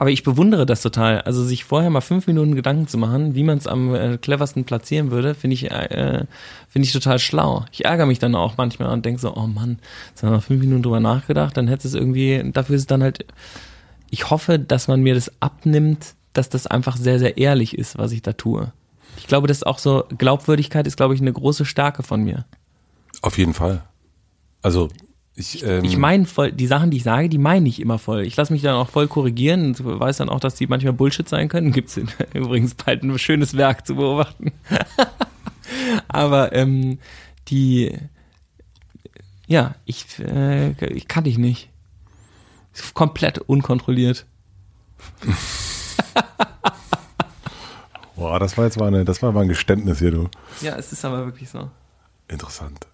[0.00, 1.22] Aber ich bewundere das total.
[1.22, 4.64] Also sich vorher mal fünf Minuten Gedanken zu machen, wie man es am äh, cleversten
[4.64, 6.24] platzieren würde, finde ich, äh,
[6.68, 7.64] finde ich total schlau.
[7.72, 9.80] Ich ärgere mich dann auch manchmal und denke so, oh Mann,
[10.10, 13.02] jetzt haben wir fünf Minuten drüber nachgedacht, dann hätte es irgendwie, dafür ist es dann
[13.02, 13.26] halt,
[14.10, 18.12] ich hoffe, dass man mir das abnimmt, dass das einfach sehr, sehr ehrlich ist, was
[18.12, 18.72] ich da tue.
[19.16, 22.44] Ich glaube, das ist auch so, Glaubwürdigkeit ist, glaube ich, eine große Stärke von mir.
[23.22, 23.82] auf jeden Fall.
[24.62, 24.90] Also,
[25.38, 28.22] ich, ähm, Ich meine voll, die Sachen, die ich sage, die meine ich immer voll.
[28.22, 31.28] Ich lasse mich dann auch voll korrigieren und weiß dann auch, dass die manchmal Bullshit
[31.28, 31.70] sein können.
[31.78, 31.98] Gibt's
[32.34, 34.52] übrigens bald ein schönes Werk zu beobachten.
[36.08, 36.98] Aber ähm,
[37.48, 37.96] die,
[39.46, 41.68] ja, ich, äh, ich kann dich nicht.
[42.94, 44.26] Komplett unkontrolliert.
[48.16, 50.28] boah, das war jetzt mal eine, das war mal ein Geständnis hier, du.
[50.60, 51.70] Ja, es ist aber wirklich so.
[52.28, 52.86] Interessant.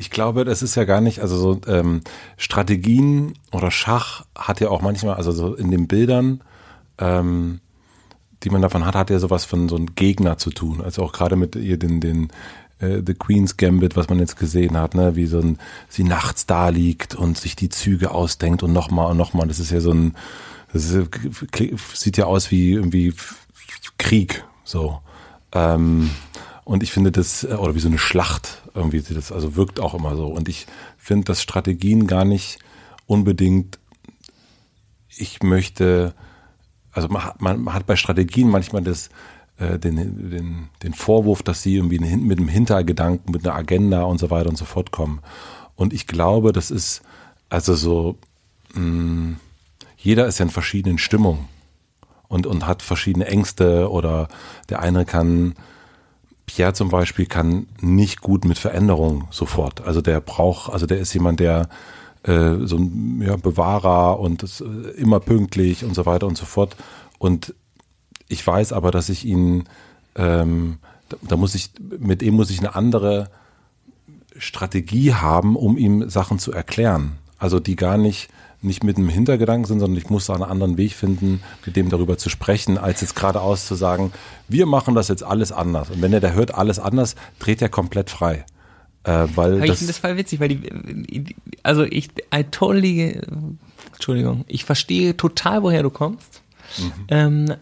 [0.00, 2.00] Ich glaube, das ist ja gar nicht, also so ähm,
[2.38, 6.40] Strategien oder Schach hat ja auch manchmal, also so in den Bildern,
[6.96, 7.60] ähm,
[8.42, 10.80] die man davon hat, hat ja sowas von so einem Gegner zu tun.
[10.80, 12.28] Also auch gerade mit ihr den, den
[12.78, 15.58] äh, The Queen's Gambit, was man jetzt gesehen hat, ne, wie so ein,
[15.90, 19.48] sie nachts da liegt und sich die Züge ausdenkt und nochmal und nochmal.
[19.48, 20.16] Das ist ja so ein,
[20.72, 21.10] das ist,
[21.92, 23.12] sieht ja aus wie irgendwie
[23.98, 25.00] Krieg, so.
[25.52, 26.08] Ähm,
[26.70, 29.92] und ich finde das, äh, oder wie so eine Schlacht, irgendwie das, also wirkt auch
[29.92, 30.28] immer so.
[30.28, 30.66] Und ich
[30.98, 32.60] finde, dass Strategien gar nicht
[33.06, 33.80] unbedingt,
[35.08, 36.14] ich möchte,
[36.92, 39.10] also man, hat- man hat bei Strategien manchmal das,
[39.58, 44.18] äh, den, den, den Vorwurf, dass sie irgendwie mit einem Hintergedanken, mit einer Agenda und
[44.18, 45.20] so weiter und so fort kommen.
[45.74, 47.02] Und ich glaube, das ist
[47.48, 48.16] also so,
[48.74, 49.38] mh,
[49.96, 51.48] jeder ist ja in verschiedenen Stimmungen
[52.28, 54.28] und, und hat verschiedene Ängste oder
[54.68, 55.56] der eine kann,
[56.50, 59.82] Pierre zum Beispiel kann nicht gut mit Veränderungen sofort.
[59.82, 61.68] Also der braucht, also der ist jemand, der
[62.24, 64.64] äh, so ein ja, Bewahrer und das, äh,
[64.96, 66.76] immer pünktlich und so weiter und so fort.
[67.18, 67.54] Und
[68.26, 69.68] ich weiß aber, dass ich ihn,
[70.16, 70.78] ähm,
[71.08, 71.70] da, da muss ich,
[72.00, 73.30] mit ihm muss ich eine andere
[74.36, 77.18] Strategie haben, um ihm Sachen zu erklären.
[77.38, 78.28] Also die gar nicht
[78.62, 82.18] nicht mit einem Hintergedanken sind, sondern ich muss einen anderen Weg finden, mit dem darüber
[82.18, 84.12] zu sprechen, als jetzt geradeaus zu sagen,
[84.48, 85.90] wir machen das jetzt alles anders.
[85.90, 88.44] Und wenn er da hört alles anders, dreht er komplett frei.
[89.04, 93.20] Äh, weil Aber ich finde das voll witzig, weil die, also ich, I totally,
[93.94, 96.42] Entschuldigung, ich verstehe total, woher du kommst.
[96.78, 96.92] Mhm.
[97.08, 97.54] Ähm,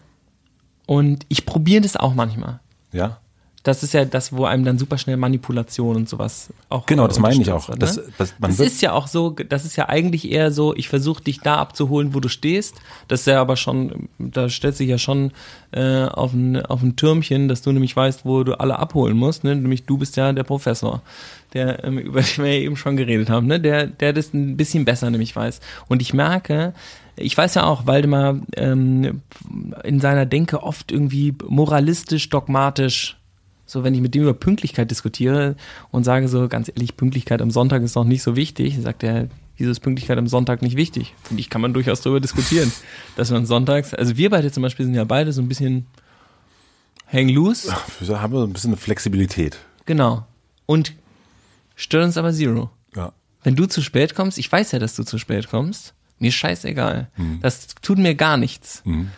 [0.85, 2.59] und ich probiere das auch manchmal.
[2.91, 3.19] ja,
[3.63, 6.85] Das ist ja das, wo einem dann super schnell Manipulation und sowas auch.
[6.85, 7.67] genau, das meine ich auch.
[7.67, 8.03] wird, Das, ne?
[8.17, 10.87] das, man Das wird, ist ja auch so, das ist ja eigentlich eher so, ich
[10.87, 12.75] versuche dich da abzuholen, wo du stehst.
[13.09, 15.31] Das ist ja aber schon, da stellt sich ja schon
[15.71, 19.43] äh, auf, ein, auf ein Türmchen, dass du nämlich weißt, wo du alle abholen musst.
[19.43, 19.55] Ne?
[19.55, 21.01] Nämlich du bist ja der Professor,
[21.53, 23.59] der ähm, über den wir ja eben schon geredet haben, ne?
[23.59, 25.59] der, der das ein bisschen besser nämlich weiß.
[25.87, 26.73] Und ich merke,
[27.17, 29.21] ich weiß ja auch, Waldemar ähm,
[29.83, 33.18] in seiner Denke oft irgendwie moralistisch, dogmatisch
[33.69, 35.55] so, wenn ich mit dem über Pünktlichkeit diskutiere
[35.91, 39.27] und sage so, ganz ehrlich, Pünktlichkeit am Sonntag ist noch nicht so wichtig, sagt er,
[39.57, 41.13] wieso ist Pünktlichkeit am Sonntag nicht wichtig?
[41.23, 42.71] Finde ich, kann man durchaus darüber diskutieren.
[43.15, 45.85] dass man sonntags, also wir beide zum Beispiel sind ja beide so ein bisschen
[47.13, 49.59] hang loose, wir haben so ein bisschen Flexibilität.
[49.85, 50.25] genau.
[50.65, 50.93] Und
[51.75, 52.71] stört uns aber zero.
[52.95, 53.13] Ja.
[53.43, 57.09] Wenn du zu spät kommst, ich weiß ja, dass du zu spät kommst, mir scheißegal.
[57.41, 58.81] Das tut mir gar nichts.
[58.85, 59.09] Mhm.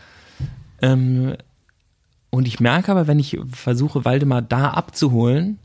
[0.82, 1.36] Ähm,
[2.32, 5.60] und ich merke aber, wenn ich versuche, Waldemar da abzuholen,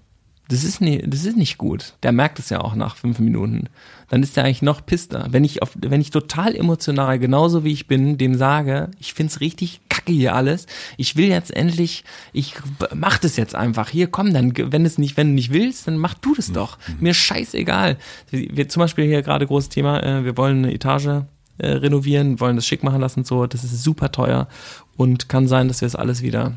[0.48, 1.94] das ist, nie, das ist nicht gut.
[2.04, 3.68] Der merkt es ja auch nach fünf Minuten.
[4.08, 5.26] Dann ist er eigentlich noch pisster.
[5.30, 9.40] Wenn ich, auf, wenn ich total emotional, genauso wie ich bin, dem sage, ich find's
[9.40, 12.54] richtig kacke hier alles, ich will jetzt endlich, ich
[12.94, 13.88] mach das jetzt einfach.
[13.88, 16.78] Hier, komm, dann, wenn es nicht, wenn du nicht willst, dann mach du das doch.
[17.00, 17.96] Mir scheißegal.
[18.30, 21.24] Wir, wir zum Beispiel hier gerade großes Thema, äh, wir wollen eine Etage
[21.59, 23.46] äh, renovieren, wollen das schick machen lassen und so.
[23.46, 24.48] Das ist super teuer
[24.96, 26.57] und kann sein, dass wir es alles wieder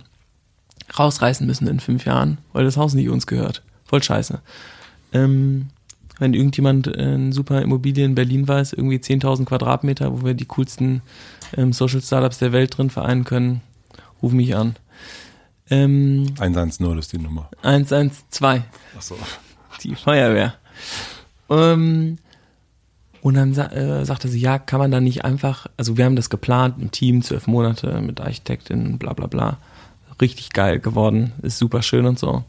[0.97, 3.61] rausreißen müssen in fünf Jahren, weil das Haus nicht uns gehört.
[3.85, 4.41] Voll scheiße.
[5.13, 5.67] Ähm,
[6.19, 11.01] wenn irgendjemand eine super Immobilie in Berlin weiß, irgendwie 10.000 Quadratmeter, wo wir die coolsten
[11.55, 13.61] ähm, Social Startups der Welt drin vereinen können,
[14.21, 14.75] ruf mich an.
[15.69, 17.49] Ähm, 110 ist die Nummer.
[17.61, 18.63] 112
[18.97, 19.15] Achso.
[19.83, 20.55] die Feuerwehr.
[21.49, 22.17] Ähm,
[23.21, 26.29] und dann äh, sagte sie, ja, kann man da nicht einfach, also wir haben das
[26.29, 29.57] geplant im Team, zwölf Monate mit Architektin, bla bla bla.
[30.21, 32.43] Richtig geil geworden, ist super schön und so.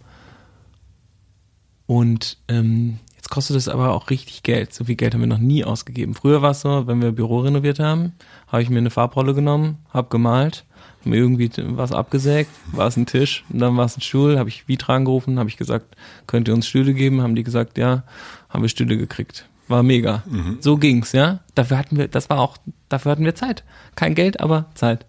[1.87, 4.73] Und ähm, jetzt kostet es aber auch richtig Geld.
[4.73, 6.15] So viel Geld haben wir noch nie ausgegeben.
[6.15, 8.13] Früher war es so, wenn wir Büro renoviert haben,
[8.47, 10.65] habe ich mir eine Farbrolle genommen, habe gemalt,
[11.05, 14.49] mir irgendwie was abgesägt, war es ein Tisch, und dann war es ein Stuhl, habe
[14.49, 15.97] ich Vitra angerufen, habe ich gesagt,
[16.27, 17.23] könnt ihr uns Stühle geben?
[17.23, 18.05] Haben die gesagt, ja,
[18.49, 19.50] haben wir Stühle gekriegt.
[19.71, 20.25] War mega.
[20.61, 21.39] So ging's, ja.
[21.55, 22.57] Dafür hatten wir, das war auch,
[22.89, 23.63] dafür hatten wir Zeit.
[23.95, 25.07] Kein Geld, aber Zeit.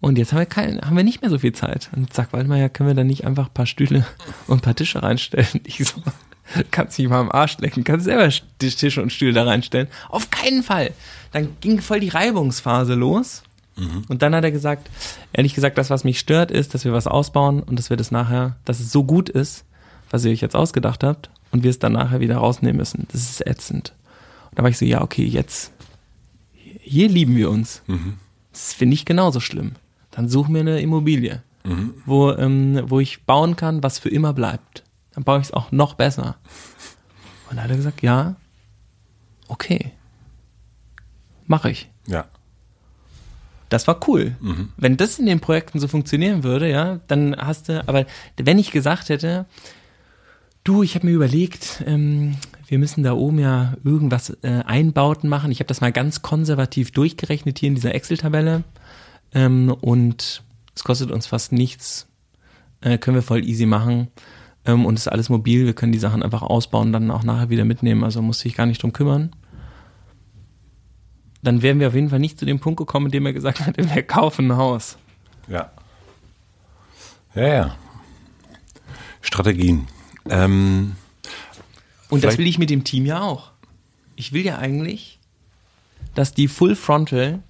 [0.00, 1.90] Und jetzt haben wir kein, haben wir nicht mehr so viel Zeit.
[1.96, 4.06] Und sagt Waldemar, ja, können wir da nicht einfach ein paar Stühle
[4.46, 5.60] und ein paar Tische reinstellen?
[5.64, 6.00] Ich so,
[6.70, 9.88] kannst dich mal am Arsch lecken, kannst selber Tische und Stühle da reinstellen.
[10.08, 10.92] Auf keinen Fall.
[11.32, 13.42] Dann ging voll die Reibungsphase los.
[14.08, 14.88] Und dann hat er gesagt,
[15.32, 18.10] ehrlich gesagt, das, was mich stört, ist, dass wir was ausbauen und dass wir das
[18.10, 19.64] nachher, dass es so gut ist,
[20.10, 23.06] was ihr euch jetzt ausgedacht habt, und wir es dann nachher wieder rausnehmen müssen.
[23.12, 23.94] Das ist ätzend.
[24.50, 25.72] Und da war ich so, ja, okay, jetzt,
[26.80, 27.82] hier lieben wir uns.
[28.52, 29.72] Das finde ich genauso schlimm.
[30.10, 31.42] Dann such mir eine Immobilie,
[32.06, 34.82] wo, ähm, wo ich bauen kann, was für immer bleibt.
[35.14, 36.36] Dann baue ich es auch noch besser.
[37.50, 38.36] Und da hat er gesagt, ja,
[39.48, 39.92] okay,
[41.46, 41.88] mache ich.
[42.06, 42.26] Ja.
[43.68, 44.34] Das war cool.
[44.78, 48.70] Wenn das in den Projekten so funktionieren würde, ja, dann hast du, aber wenn ich
[48.70, 49.44] gesagt hätte,
[50.68, 55.50] du, ich habe mir überlegt, ähm, wir müssen da oben ja irgendwas äh, Einbauten machen.
[55.50, 58.64] Ich habe das mal ganz konservativ durchgerechnet hier in dieser Excel-Tabelle
[59.32, 60.42] ähm, und
[60.74, 62.06] es kostet uns fast nichts,
[62.82, 64.08] äh, können wir voll easy machen
[64.66, 67.48] ähm, und es ist alles mobil, wir können die Sachen einfach ausbauen dann auch nachher
[67.48, 69.30] wieder mitnehmen, also muss ich gar nicht drum kümmern.
[71.42, 73.60] Dann wären wir auf jeden Fall nicht zu dem Punkt gekommen, in dem er gesagt
[73.60, 74.98] hat, wir kaufen ein Haus.
[75.48, 75.70] Ja.
[77.34, 77.76] Ja, ja.
[79.22, 79.86] Strategien.
[80.30, 80.96] Ähm,
[82.08, 83.52] Und das will ich mit dem Team ja auch.
[84.16, 85.18] Ich will ja eigentlich,
[86.14, 87.42] dass die Full Frontal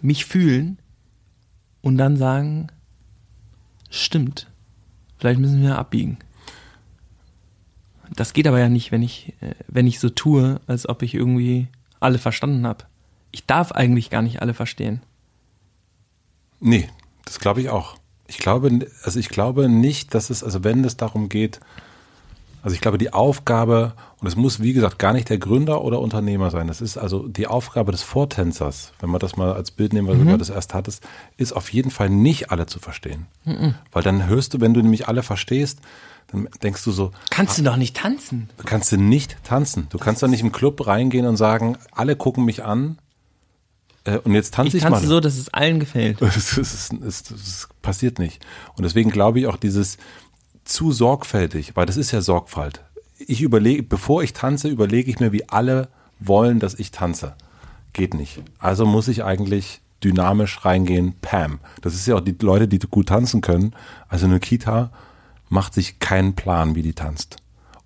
[0.00, 0.78] mich fühlen
[1.82, 2.68] und dann sagen,
[3.90, 4.46] stimmt,
[5.18, 6.18] vielleicht müssen wir abbiegen.
[8.14, 11.14] Das geht aber ja nicht, wenn ich, äh, wenn ich so tue, als ob ich
[11.14, 11.68] irgendwie
[12.00, 12.84] alle verstanden habe.
[13.32, 15.02] ich darf eigentlich gar nicht alle verstehen.
[16.60, 16.88] Nee,
[17.24, 17.96] das glaube ich auch.
[18.34, 21.60] Ich glaube, also ich glaube nicht, dass es, also wenn es darum geht,
[22.64, 26.00] also ich glaube, die Aufgabe, und es muss, wie gesagt, gar nicht der Gründer oder
[26.00, 26.66] Unternehmer sein.
[26.66, 30.16] Das ist also die Aufgabe des Vortänzers, wenn man das mal als Bild nehmen, weil
[30.16, 30.30] mhm.
[30.30, 31.06] du das erst hattest,
[31.36, 33.26] ist auf jeden Fall nicht alle zu verstehen.
[33.44, 33.76] Mhm.
[33.92, 35.78] Weil dann hörst du, wenn du nämlich alle verstehst,
[36.32, 37.12] dann denkst du so.
[37.30, 38.50] Kannst du doch nicht tanzen.
[38.66, 39.86] Kannst du nicht tanzen.
[39.90, 42.98] Du kannst doch nicht im Club reingehen und sagen, alle gucken mich an.
[44.04, 45.08] Äh, und jetzt tanze ich, ich tanze mal.
[45.08, 46.18] so, dass es allen gefällt.
[46.20, 48.44] Das, ist, das, das passiert nicht.
[48.76, 49.98] Und deswegen glaube ich auch dieses,
[50.64, 52.82] zu sorgfältig, weil das ist ja Sorgfalt.
[53.18, 55.88] Ich überlege, bevor ich tanze, überlege ich mir, wie alle
[56.18, 57.34] wollen, dass ich tanze.
[57.92, 58.42] Geht nicht.
[58.58, 61.60] Also muss ich eigentlich dynamisch reingehen, Pam.
[61.80, 63.74] Das ist ja auch die Leute, die gut tanzen können.
[64.08, 64.90] Also eine Kita
[65.48, 67.36] macht sich keinen Plan, wie die tanzt.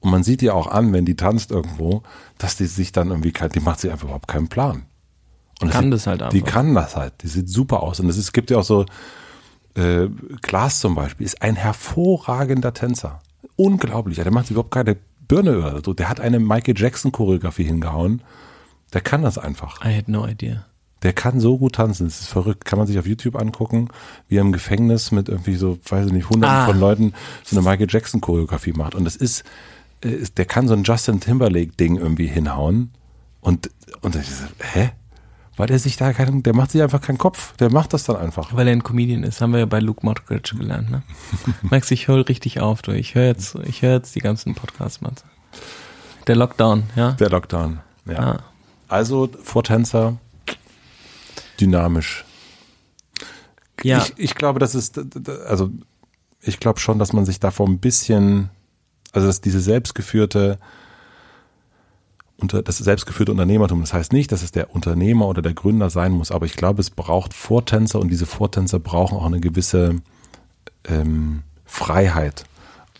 [0.01, 2.03] Und man sieht ja auch an, wenn die tanzt irgendwo,
[2.39, 4.85] dass die sich dann irgendwie, die macht sich einfach überhaupt keinen Plan.
[5.61, 6.33] Und kann das, das halt einfach.
[6.33, 7.15] Die kann das halt.
[7.23, 8.01] Die sieht super aus.
[8.01, 8.87] Und es gibt ja auch so,
[9.75, 10.09] äh,
[10.43, 13.21] Glas zum Beispiel ist ein hervorragender Tänzer.
[13.57, 14.17] Unglaublich.
[14.17, 14.97] Der macht überhaupt keine
[15.27, 15.95] Birne oder so.
[15.95, 18.23] Der hat eine Michael Jackson Choreografie hingehauen.
[18.93, 19.85] Der kann das einfach.
[19.85, 20.65] I had no idea.
[21.03, 22.07] Der kann so gut tanzen.
[22.07, 22.65] Das ist verrückt.
[22.65, 23.89] Kann man sich auf YouTube angucken,
[24.29, 26.67] wie er im Gefängnis mit irgendwie so, weiß ich nicht, hunderten ah.
[26.67, 27.13] von Leuten
[27.45, 28.95] so eine Michael Jackson Choreografie macht.
[28.95, 29.45] Und das ist,
[30.01, 32.91] äh, der kann so ein Justin Timberlake Ding irgendwie hinhauen.
[33.41, 34.91] Und, und ich so, hä?
[35.59, 38.17] Weil der sich da keinen, der macht sich einfach keinen Kopf, der macht das dann
[38.17, 38.55] einfach.
[38.55, 41.03] Weil er ein Comedian ist, haben wir ja bei Luke Mockridge gelernt, ne?
[41.63, 42.93] Max, ich höre richtig auf, du.
[42.93, 45.15] Ich höre jetzt, ich höre jetzt die ganzen Podcasts, Mann.
[46.29, 47.13] Der Lockdown, ja?
[47.13, 48.13] Der Lockdown, ja.
[48.13, 48.39] ja.
[48.87, 50.17] Also Vortänzer,
[51.61, 52.25] dynamisch.
[53.83, 53.99] Ja.
[53.99, 55.01] Ich, ich glaube, das ist,
[55.47, 55.71] also
[56.41, 58.51] ich glaube schon, dass man sich davor ein bisschen,
[59.13, 60.59] also dass diese selbstgeführte
[62.41, 63.81] unter das selbstgeführte Unternehmertum.
[63.81, 66.81] Das heißt nicht, dass es der Unternehmer oder der Gründer sein muss, aber ich glaube,
[66.81, 69.97] es braucht Vortänzer und diese Vortänzer brauchen auch eine gewisse
[70.85, 72.45] ähm, Freiheit.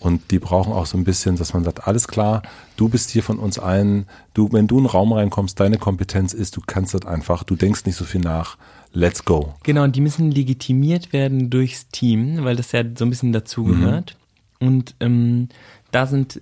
[0.01, 2.43] Und die brauchen auch so ein bisschen, dass man sagt, alles klar,
[2.77, 6.35] du bist hier von uns allen, du, wenn du in einen Raum reinkommst, deine Kompetenz
[6.35, 8.59] ist, du kannst das einfach, du denkst nicht so viel nach,
[8.93, 9.55] let's go.
[9.65, 14.17] Genau, und die müssen legitimiert werden durchs Team, weil das ja so ein bisschen dazugehört.
[14.61, 14.69] Mhm.
[14.69, 15.49] Und ähm,
[15.91, 16.41] da sind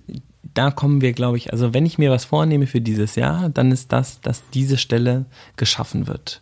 [0.57, 3.71] da kommen wir, glaube ich, also wenn ich mir was vornehme für dieses Jahr, dann
[3.71, 6.41] ist das, dass diese Stelle geschaffen wird.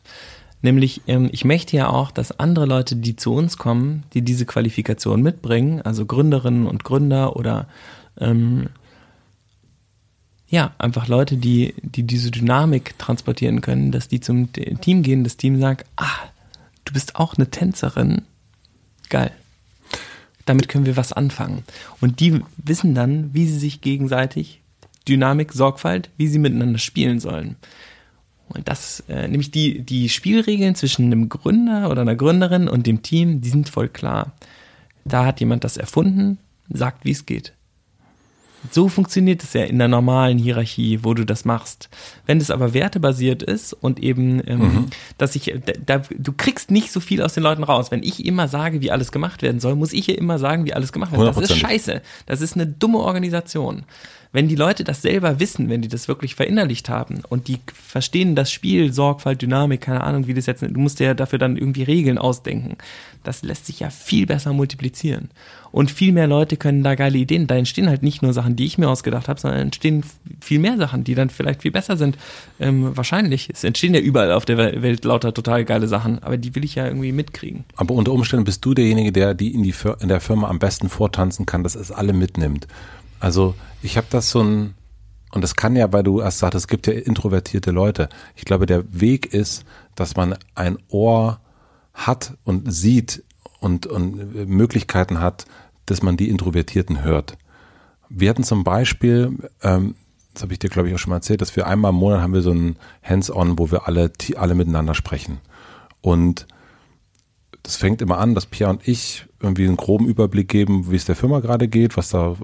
[0.62, 4.46] Nämlich, ähm, ich möchte ja auch, dass andere Leute, die zu uns kommen, die diese
[4.46, 7.68] Qualifikation mitbringen, also Gründerinnen und Gründer oder
[8.18, 8.70] ähm,
[10.48, 15.38] ja, einfach Leute, die, die diese Dynamik transportieren können, dass die zum Team gehen, das
[15.38, 16.30] Team sagt, ah,
[16.86, 18.22] du bist auch eine Tänzerin.
[19.10, 19.32] Geil
[20.46, 21.64] damit können wir was anfangen.
[22.02, 24.62] Und die wissen dann, wie sie sich gegenseitig
[25.08, 27.56] Dynamik, Sorgfalt, wie sie miteinander spielen sollen.
[28.48, 33.02] Und das, äh, nämlich die, die Spielregeln zwischen einem Gründer oder einer Gründerin und dem
[33.02, 34.34] Team, die sind voll klar.
[35.04, 36.38] Da hat jemand das erfunden,
[36.70, 37.54] sagt, wie es geht.
[38.72, 41.90] So funktioniert es ja in der normalen Hierarchie, wo du das machst.
[42.26, 44.86] Wenn es aber wertebasiert ist und eben, ähm, mhm.
[45.18, 45.54] dass ich,
[45.86, 47.92] da, du kriegst nicht so viel aus den Leuten raus.
[47.92, 50.74] Wenn ich immer sage, wie alles gemacht werden soll, muss ich ja immer sagen, wie
[50.74, 51.42] alles gemacht werden soll.
[51.42, 52.02] Das ist scheiße.
[52.26, 53.84] Das ist eine dumme Organisation.
[54.36, 58.36] Wenn die Leute das selber wissen, wenn die das wirklich verinnerlicht haben und die verstehen
[58.36, 61.84] das Spiel, Sorgfalt, Dynamik, keine Ahnung, wie das jetzt, du musst ja dafür dann irgendwie
[61.84, 62.76] Regeln ausdenken.
[63.24, 65.30] Das lässt sich ja viel besser multiplizieren.
[65.72, 67.48] Und viel mehr Leute können da geile Ideen.
[67.48, 70.04] Da entstehen halt nicht nur Sachen, die ich mir ausgedacht habe, sondern entstehen
[70.42, 72.18] viel mehr Sachen, die dann vielleicht viel besser sind.
[72.60, 73.50] Ähm, wahrscheinlich.
[73.50, 76.76] Es entstehen ja überall auf der Welt lauter total geile Sachen, aber die will ich
[76.76, 77.64] ja irgendwie mitkriegen.
[77.78, 80.90] Aber unter Umständen bist du derjenige, der die in, die in der Firma am besten
[80.90, 82.68] vortanzen kann, dass es alle mitnimmt.
[83.26, 84.76] Also ich habe das so ein,
[85.32, 88.08] und das kann ja, weil du erst sagst, es gibt ja introvertierte Leute.
[88.36, 89.66] Ich glaube, der Weg ist,
[89.96, 91.40] dass man ein Ohr
[91.96, 93.24] hat und sieht
[93.60, 95.46] und, und Möglichkeiten hat,
[95.88, 97.36] dass man die Introvertierten hört.
[98.10, 99.96] Wir hatten zum Beispiel, ähm,
[100.36, 102.22] das habe ich dir, glaube ich, auch schon mal erzählt, dass wir einmal im Monat
[102.22, 105.40] haben wir so ein Hands-on, wo wir alle, alle miteinander sprechen.
[106.02, 106.46] Und
[107.66, 111.06] das fängt immer an, dass Pierre und ich irgendwie einen groben Überblick geben, wie es
[111.06, 112.36] der Firma gerade geht, was da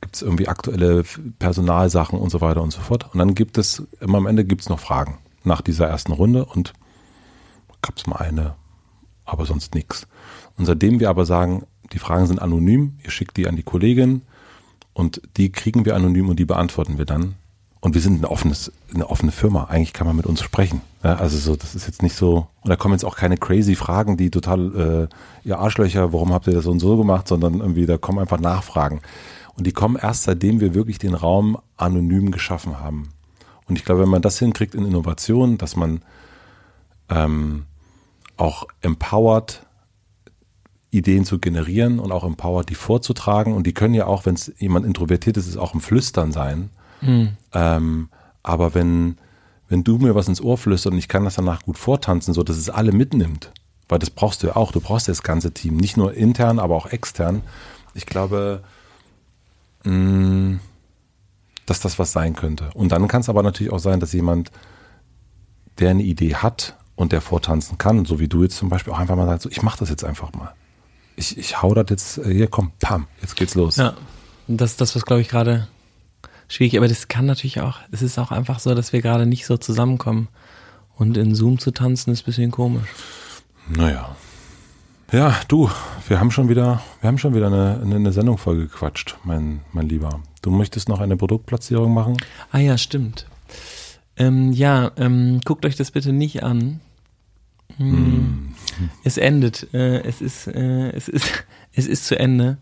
[0.00, 1.02] gibt es irgendwie aktuelle
[1.40, 3.12] Personalsachen und so weiter und so fort.
[3.12, 6.44] Und dann gibt es, immer am Ende gibt es noch Fragen nach dieser ersten Runde
[6.44, 6.72] und
[7.82, 8.54] gab es mal eine,
[9.24, 10.06] aber sonst nichts.
[10.56, 14.22] Und seitdem wir aber sagen, die Fragen sind anonym, ihr schickt die an die Kollegin
[14.92, 17.34] und die kriegen wir anonym und die beantworten wir dann,
[17.84, 19.64] und wir sind ein offenes, eine offene Firma.
[19.64, 20.80] Eigentlich kann man mit uns sprechen.
[21.02, 23.74] Ja, also so, das ist jetzt nicht so, und da kommen jetzt auch keine crazy
[23.74, 25.08] Fragen, die total,
[25.44, 28.20] äh, ihr Arschlöcher, warum habt ihr das so und so gemacht, sondern irgendwie, da kommen
[28.20, 29.02] einfach Nachfragen.
[29.54, 33.10] Und die kommen erst seitdem wir wirklich den Raum anonym geschaffen haben.
[33.68, 36.00] Und ich glaube, wenn man das hinkriegt in Innovation, dass man
[37.10, 37.66] ähm,
[38.38, 39.66] auch empowered,
[40.90, 43.52] Ideen zu generieren und auch empowered, die vorzutragen.
[43.52, 46.70] Und die können ja auch, wenn es jemand introvertiert ist, ist auch im Flüstern sein.
[47.04, 47.36] Mhm.
[47.52, 48.08] Ähm,
[48.42, 49.16] aber wenn,
[49.68, 52.42] wenn du mir was ins Ohr flüsterst und ich kann das danach gut vortanzen, so
[52.42, 53.52] dass es alle mitnimmt,
[53.88, 56.58] weil das brauchst du ja auch, du brauchst ja das ganze Team, nicht nur intern,
[56.58, 57.42] aber auch extern.
[57.94, 58.62] Ich glaube,
[59.84, 60.60] mh, mm,
[61.66, 62.70] dass das was sein könnte.
[62.74, 64.50] Und dann kann es aber natürlich auch sein, dass jemand,
[65.78, 68.98] der eine Idee hat und der vortanzen kann, so wie du jetzt zum Beispiel auch
[68.98, 70.54] einfach mal sagst, so, ich mache das jetzt einfach mal.
[71.16, 73.76] Ich, ich hau das jetzt, äh, hier komm, pam, jetzt geht's los.
[73.76, 73.94] Ja,
[74.46, 75.68] das ist das, was glaube ich gerade
[76.54, 79.46] schwierig, aber das kann natürlich auch, es ist auch einfach so, dass wir gerade nicht
[79.46, 80.28] so zusammenkommen.
[80.96, 82.88] Und in Zoom zu tanzen ist ein bisschen komisch.
[83.68, 84.14] Naja.
[85.12, 85.70] Ja, du,
[86.08, 89.88] wir haben schon wieder, wir haben schon wieder eine, eine Sendung voll gequatscht, mein, mein
[89.88, 90.20] Lieber.
[90.42, 92.16] Du möchtest noch eine Produktplatzierung machen?
[92.50, 93.26] Ah ja, stimmt.
[94.16, 96.80] Ähm, ja, ähm, guckt euch das bitte nicht an.
[97.76, 98.54] Hm.
[98.76, 98.90] Hm.
[99.02, 99.72] Es endet.
[99.74, 102.58] Äh, es ist, äh, es ist, es ist zu Ende.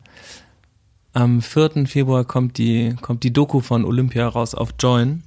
[1.14, 1.86] Am 4.
[1.86, 5.22] Februar kommt die, kommt die Doku von Olympia raus auf Join.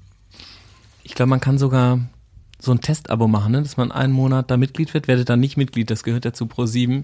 [1.03, 1.99] Ich glaube, man kann sogar
[2.59, 3.61] so ein Testabo machen, ne?
[3.61, 6.45] dass man einen Monat da Mitglied wird, werdet dann nicht Mitglied, das gehört ja zu
[6.45, 7.03] Pro7.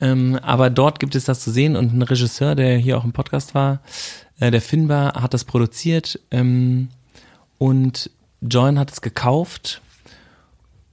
[0.00, 3.12] Ähm, aber dort gibt es das zu sehen und ein Regisseur, der hier auch im
[3.12, 3.80] Podcast war,
[4.38, 6.88] äh, der Finbar, hat das produziert ähm,
[7.58, 9.82] und Join hat es gekauft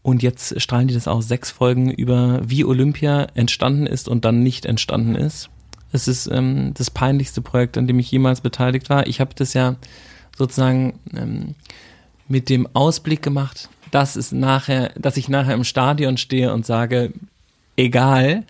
[0.02, 4.44] und jetzt strahlen die das auch sechs Folgen über, wie Olympia entstanden ist und dann
[4.44, 5.50] nicht entstanden ist.
[5.98, 9.08] Es ist ähm, das peinlichste Projekt, an dem ich jemals beteiligt war.
[9.08, 9.78] Ich habe das ja
[10.38, 11.56] sozusagen ähm,
[12.28, 17.14] mit dem Ausblick gemacht, dass es nachher, dass ich nachher im Stadion stehe und sage,
[17.78, 18.44] egal,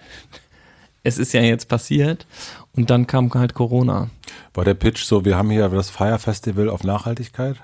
[1.04, 2.28] es ist ja jetzt passiert.
[2.76, 4.10] Und dann kam halt Corona.
[4.54, 7.56] War der Pitch so, wir haben hier das Fire Festival auf Nachhaltigkeit?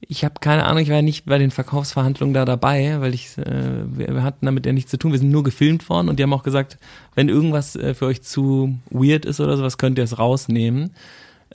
[0.00, 3.84] Ich habe keine Ahnung, ich war nicht bei den Verkaufsverhandlungen da dabei, weil ich, äh,
[3.86, 5.12] wir hatten damit ja nichts zu tun.
[5.12, 6.78] Wir sind nur gefilmt worden und die haben auch gesagt,
[7.14, 10.90] wenn irgendwas äh, für euch zu weird ist oder sowas, könnt ihr es rausnehmen.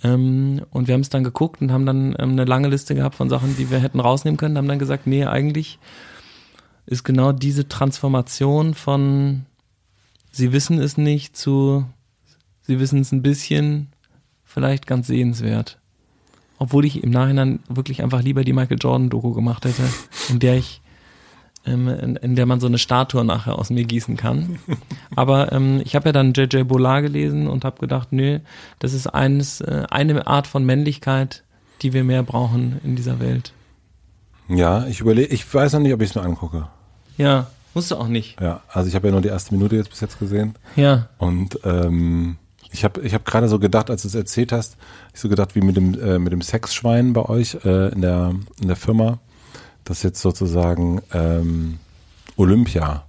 [0.04, 3.16] Ähm, und wir haben es dann geguckt und haben dann ähm, eine lange Liste gehabt
[3.16, 4.58] von Sachen, die wir hätten rausnehmen können.
[4.58, 5.80] Haben dann gesagt, nee, eigentlich
[6.86, 9.46] ist genau diese Transformation von
[10.34, 11.86] Sie wissen es nicht zu
[12.62, 13.90] Sie wissen es ein bisschen
[14.44, 15.81] vielleicht ganz sehenswert.
[16.62, 19.82] Obwohl ich im Nachhinein wirklich einfach lieber die Michael Jordan Doku gemacht hätte,
[20.30, 20.80] in der ich
[21.66, 24.60] ähm, in, in, der man so eine Statue nachher aus mir gießen kann.
[25.16, 28.42] Aber ähm, ich habe ja dann JJ Bolar gelesen und habe gedacht, nö,
[28.78, 31.44] das ist eines, äh, eine Art von Männlichkeit,
[31.82, 33.54] die wir mehr brauchen in dieser Welt.
[34.48, 36.68] Ja, ich überlege, ich weiß noch nicht, ob ich es mir angucke.
[37.18, 38.40] Ja, musst du auch nicht.
[38.40, 40.54] Ja, also ich habe ja nur die erste Minute jetzt bis jetzt gesehen.
[40.76, 41.10] Ja.
[41.18, 42.38] Und ähm,
[42.72, 44.78] ich habe ich hab gerade so gedacht, als du es erzählt hast,
[45.14, 48.34] ich so gedacht, wie mit dem, äh, mit dem Sexschwein bei euch äh, in, der,
[48.62, 49.20] in der Firma
[49.84, 51.80] dass jetzt sozusagen ähm,
[52.38, 53.06] Olympia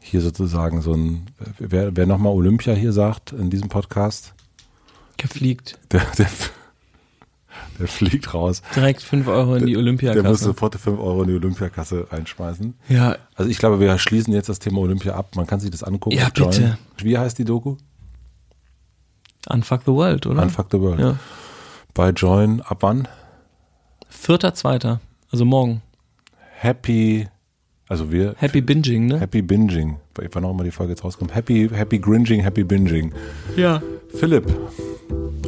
[0.00, 1.26] hier sozusagen so ein,
[1.58, 4.34] wer, wer nochmal Olympia hier sagt in diesem Podcast?
[5.16, 5.78] Gefliegt.
[5.92, 6.28] Der, der,
[7.78, 8.62] der fliegt raus.
[8.74, 10.22] Direkt fünf Euro in die Olympiakasse.
[10.22, 12.74] Der muss sofort fünf Euro in die Olympiakasse reinschmeißen.
[12.88, 13.16] Ja.
[13.34, 15.36] Also ich glaube, wir schließen jetzt das Thema Olympia ab.
[15.36, 16.16] Man kann sich das angucken.
[16.16, 16.78] Ja, bitte.
[16.98, 17.76] Wie heißt die Doku?
[19.48, 20.42] Unfuck the World, oder?
[20.42, 21.00] Unfuck the World.
[21.00, 21.16] Ja.
[21.92, 23.08] Bei Join ab wann?
[24.08, 25.00] Vierter, zweiter.
[25.30, 25.82] Also morgen.
[26.58, 27.28] Happy,
[27.88, 28.34] also wir.
[28.38, 29.20] Happy Binging, ne?
[29.20, 29.96] Happy Binging.
[30.32, 31.34] Wann auch immer die Folge jetzt rauskommt.
[31.34, 33.12] Happy, Happy Gringing, Happy Binging.
[33.56, 33.82] Ja.
[34.14, 34.46] Philipp.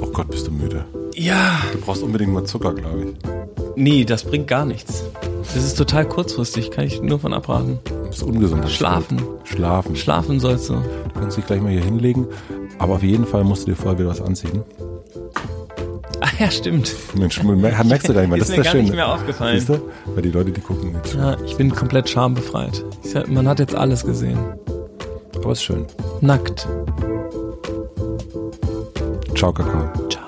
[0.01, 0.85] Oh Gott, bist du müde.
[1.15, 1.61] Ja.
[1.73, 3.15] Du brauchst unbedingt mal Zucker, glaube ich.
[3.77, 5.05] Nee, das bringt gar nichts.
[5.43, 7.79] Das ist total kurzfristig, kann ich nur von abraten.
[8.07, 8.69] Das ist ungesund.
[8.69, 9.23] Schlafen.
[9.45, 9.97] Schlafen.
[9.97, 10.75] Schlafen sollst du.
[10.75, 12.27] Du kannst dich gleich mal hier hinlegen.
[12.79, 14.63] Aber auf jeden Fall musst du dir vorher wieder was anziehen.
[16.21, 16.95] Ah ja, stimmt.
[17.15, 18.39] Mensch, merkst du gar nicht mehr.
[18.39, 18.83] Das ist, mir ist gar Schöne.
[18.85, 19.59] nicht mehr aufgefallen.
[19.59, 19.81] Siehst du?
[20.15, 21.15] Weil die Leute, die gucken nicht.
[21.15, 22.85] Ja, ich bin komplett schambefreit.
[23.29, 24.39] Man hat jetzt alles gesehen.
[25.35, 25.87] Aber ist schön.
[26.21, 26.67] Nackt.
[29.35, 29.91] Ciao, Kakao.
[30.09, 30.27] Ciao.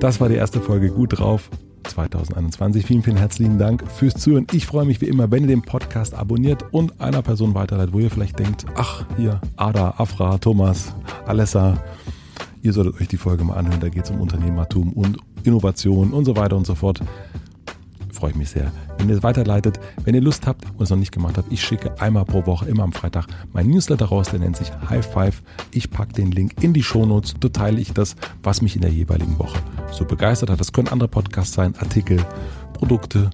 [0.00, 1.50] Das war die erste Folge Gut drauf
[1.96, 2.84] 2021.
[2.84, 4.46] Vielen, vielen herzlichen Dank fürs Zuhören.
[4.52, 8.00] Ich freue mich wie immer, wenn ihr den Podcast abonniert und einer Person weiterleitet, wo
[8.00, 10.94] ihr vielleicht denkt, ach, hier, Ada, Afra, Thomas,
[11.26, 11.82] Alessa,
[12.60, 13.80] ihr solltet euch die Folge mal anhören.
[13.80, 17.00] Da geht es um Unternehmertum und Innovation und so weiter und so fort.
[18.16, 19.78] Freue ich mich sehr, wenn ihr es weiterleitet.
[20.04, 22.66] Wenn ihr Lust habt und es noch nicht gemacht habt, ich schicke einmal pro Woche,
[22.66, 25.42] immer am Freitag, mein Newsletter raus, der nennt sich High Five.
[25.70, 28.90] Ich packe den Link in die Shownotes, dort teile ich das, was mich in der
[28.90, 29.58] jeweiligen Woche
[29.92, 30.58] so begeistert hat.
[30.58, 32.24] Das können andere Podcasts sein, Artikel,
[32.72, 33.28] Produkte,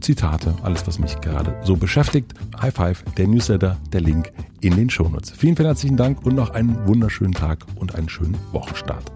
[0.00, 2.34] Zitate, alles, was mich gerade so beschäftigt.
[2.60, 5.30] High Five, der Newsletter, der Link in den Shownotes.
[5.30, 9.12] Vielen, vielen herzlichen Dank und noch einen wunderschönen Tag und einen schönen Wochenstart.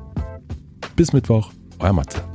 [0.94, 2.33] Bis Mittwoch, euer Matze.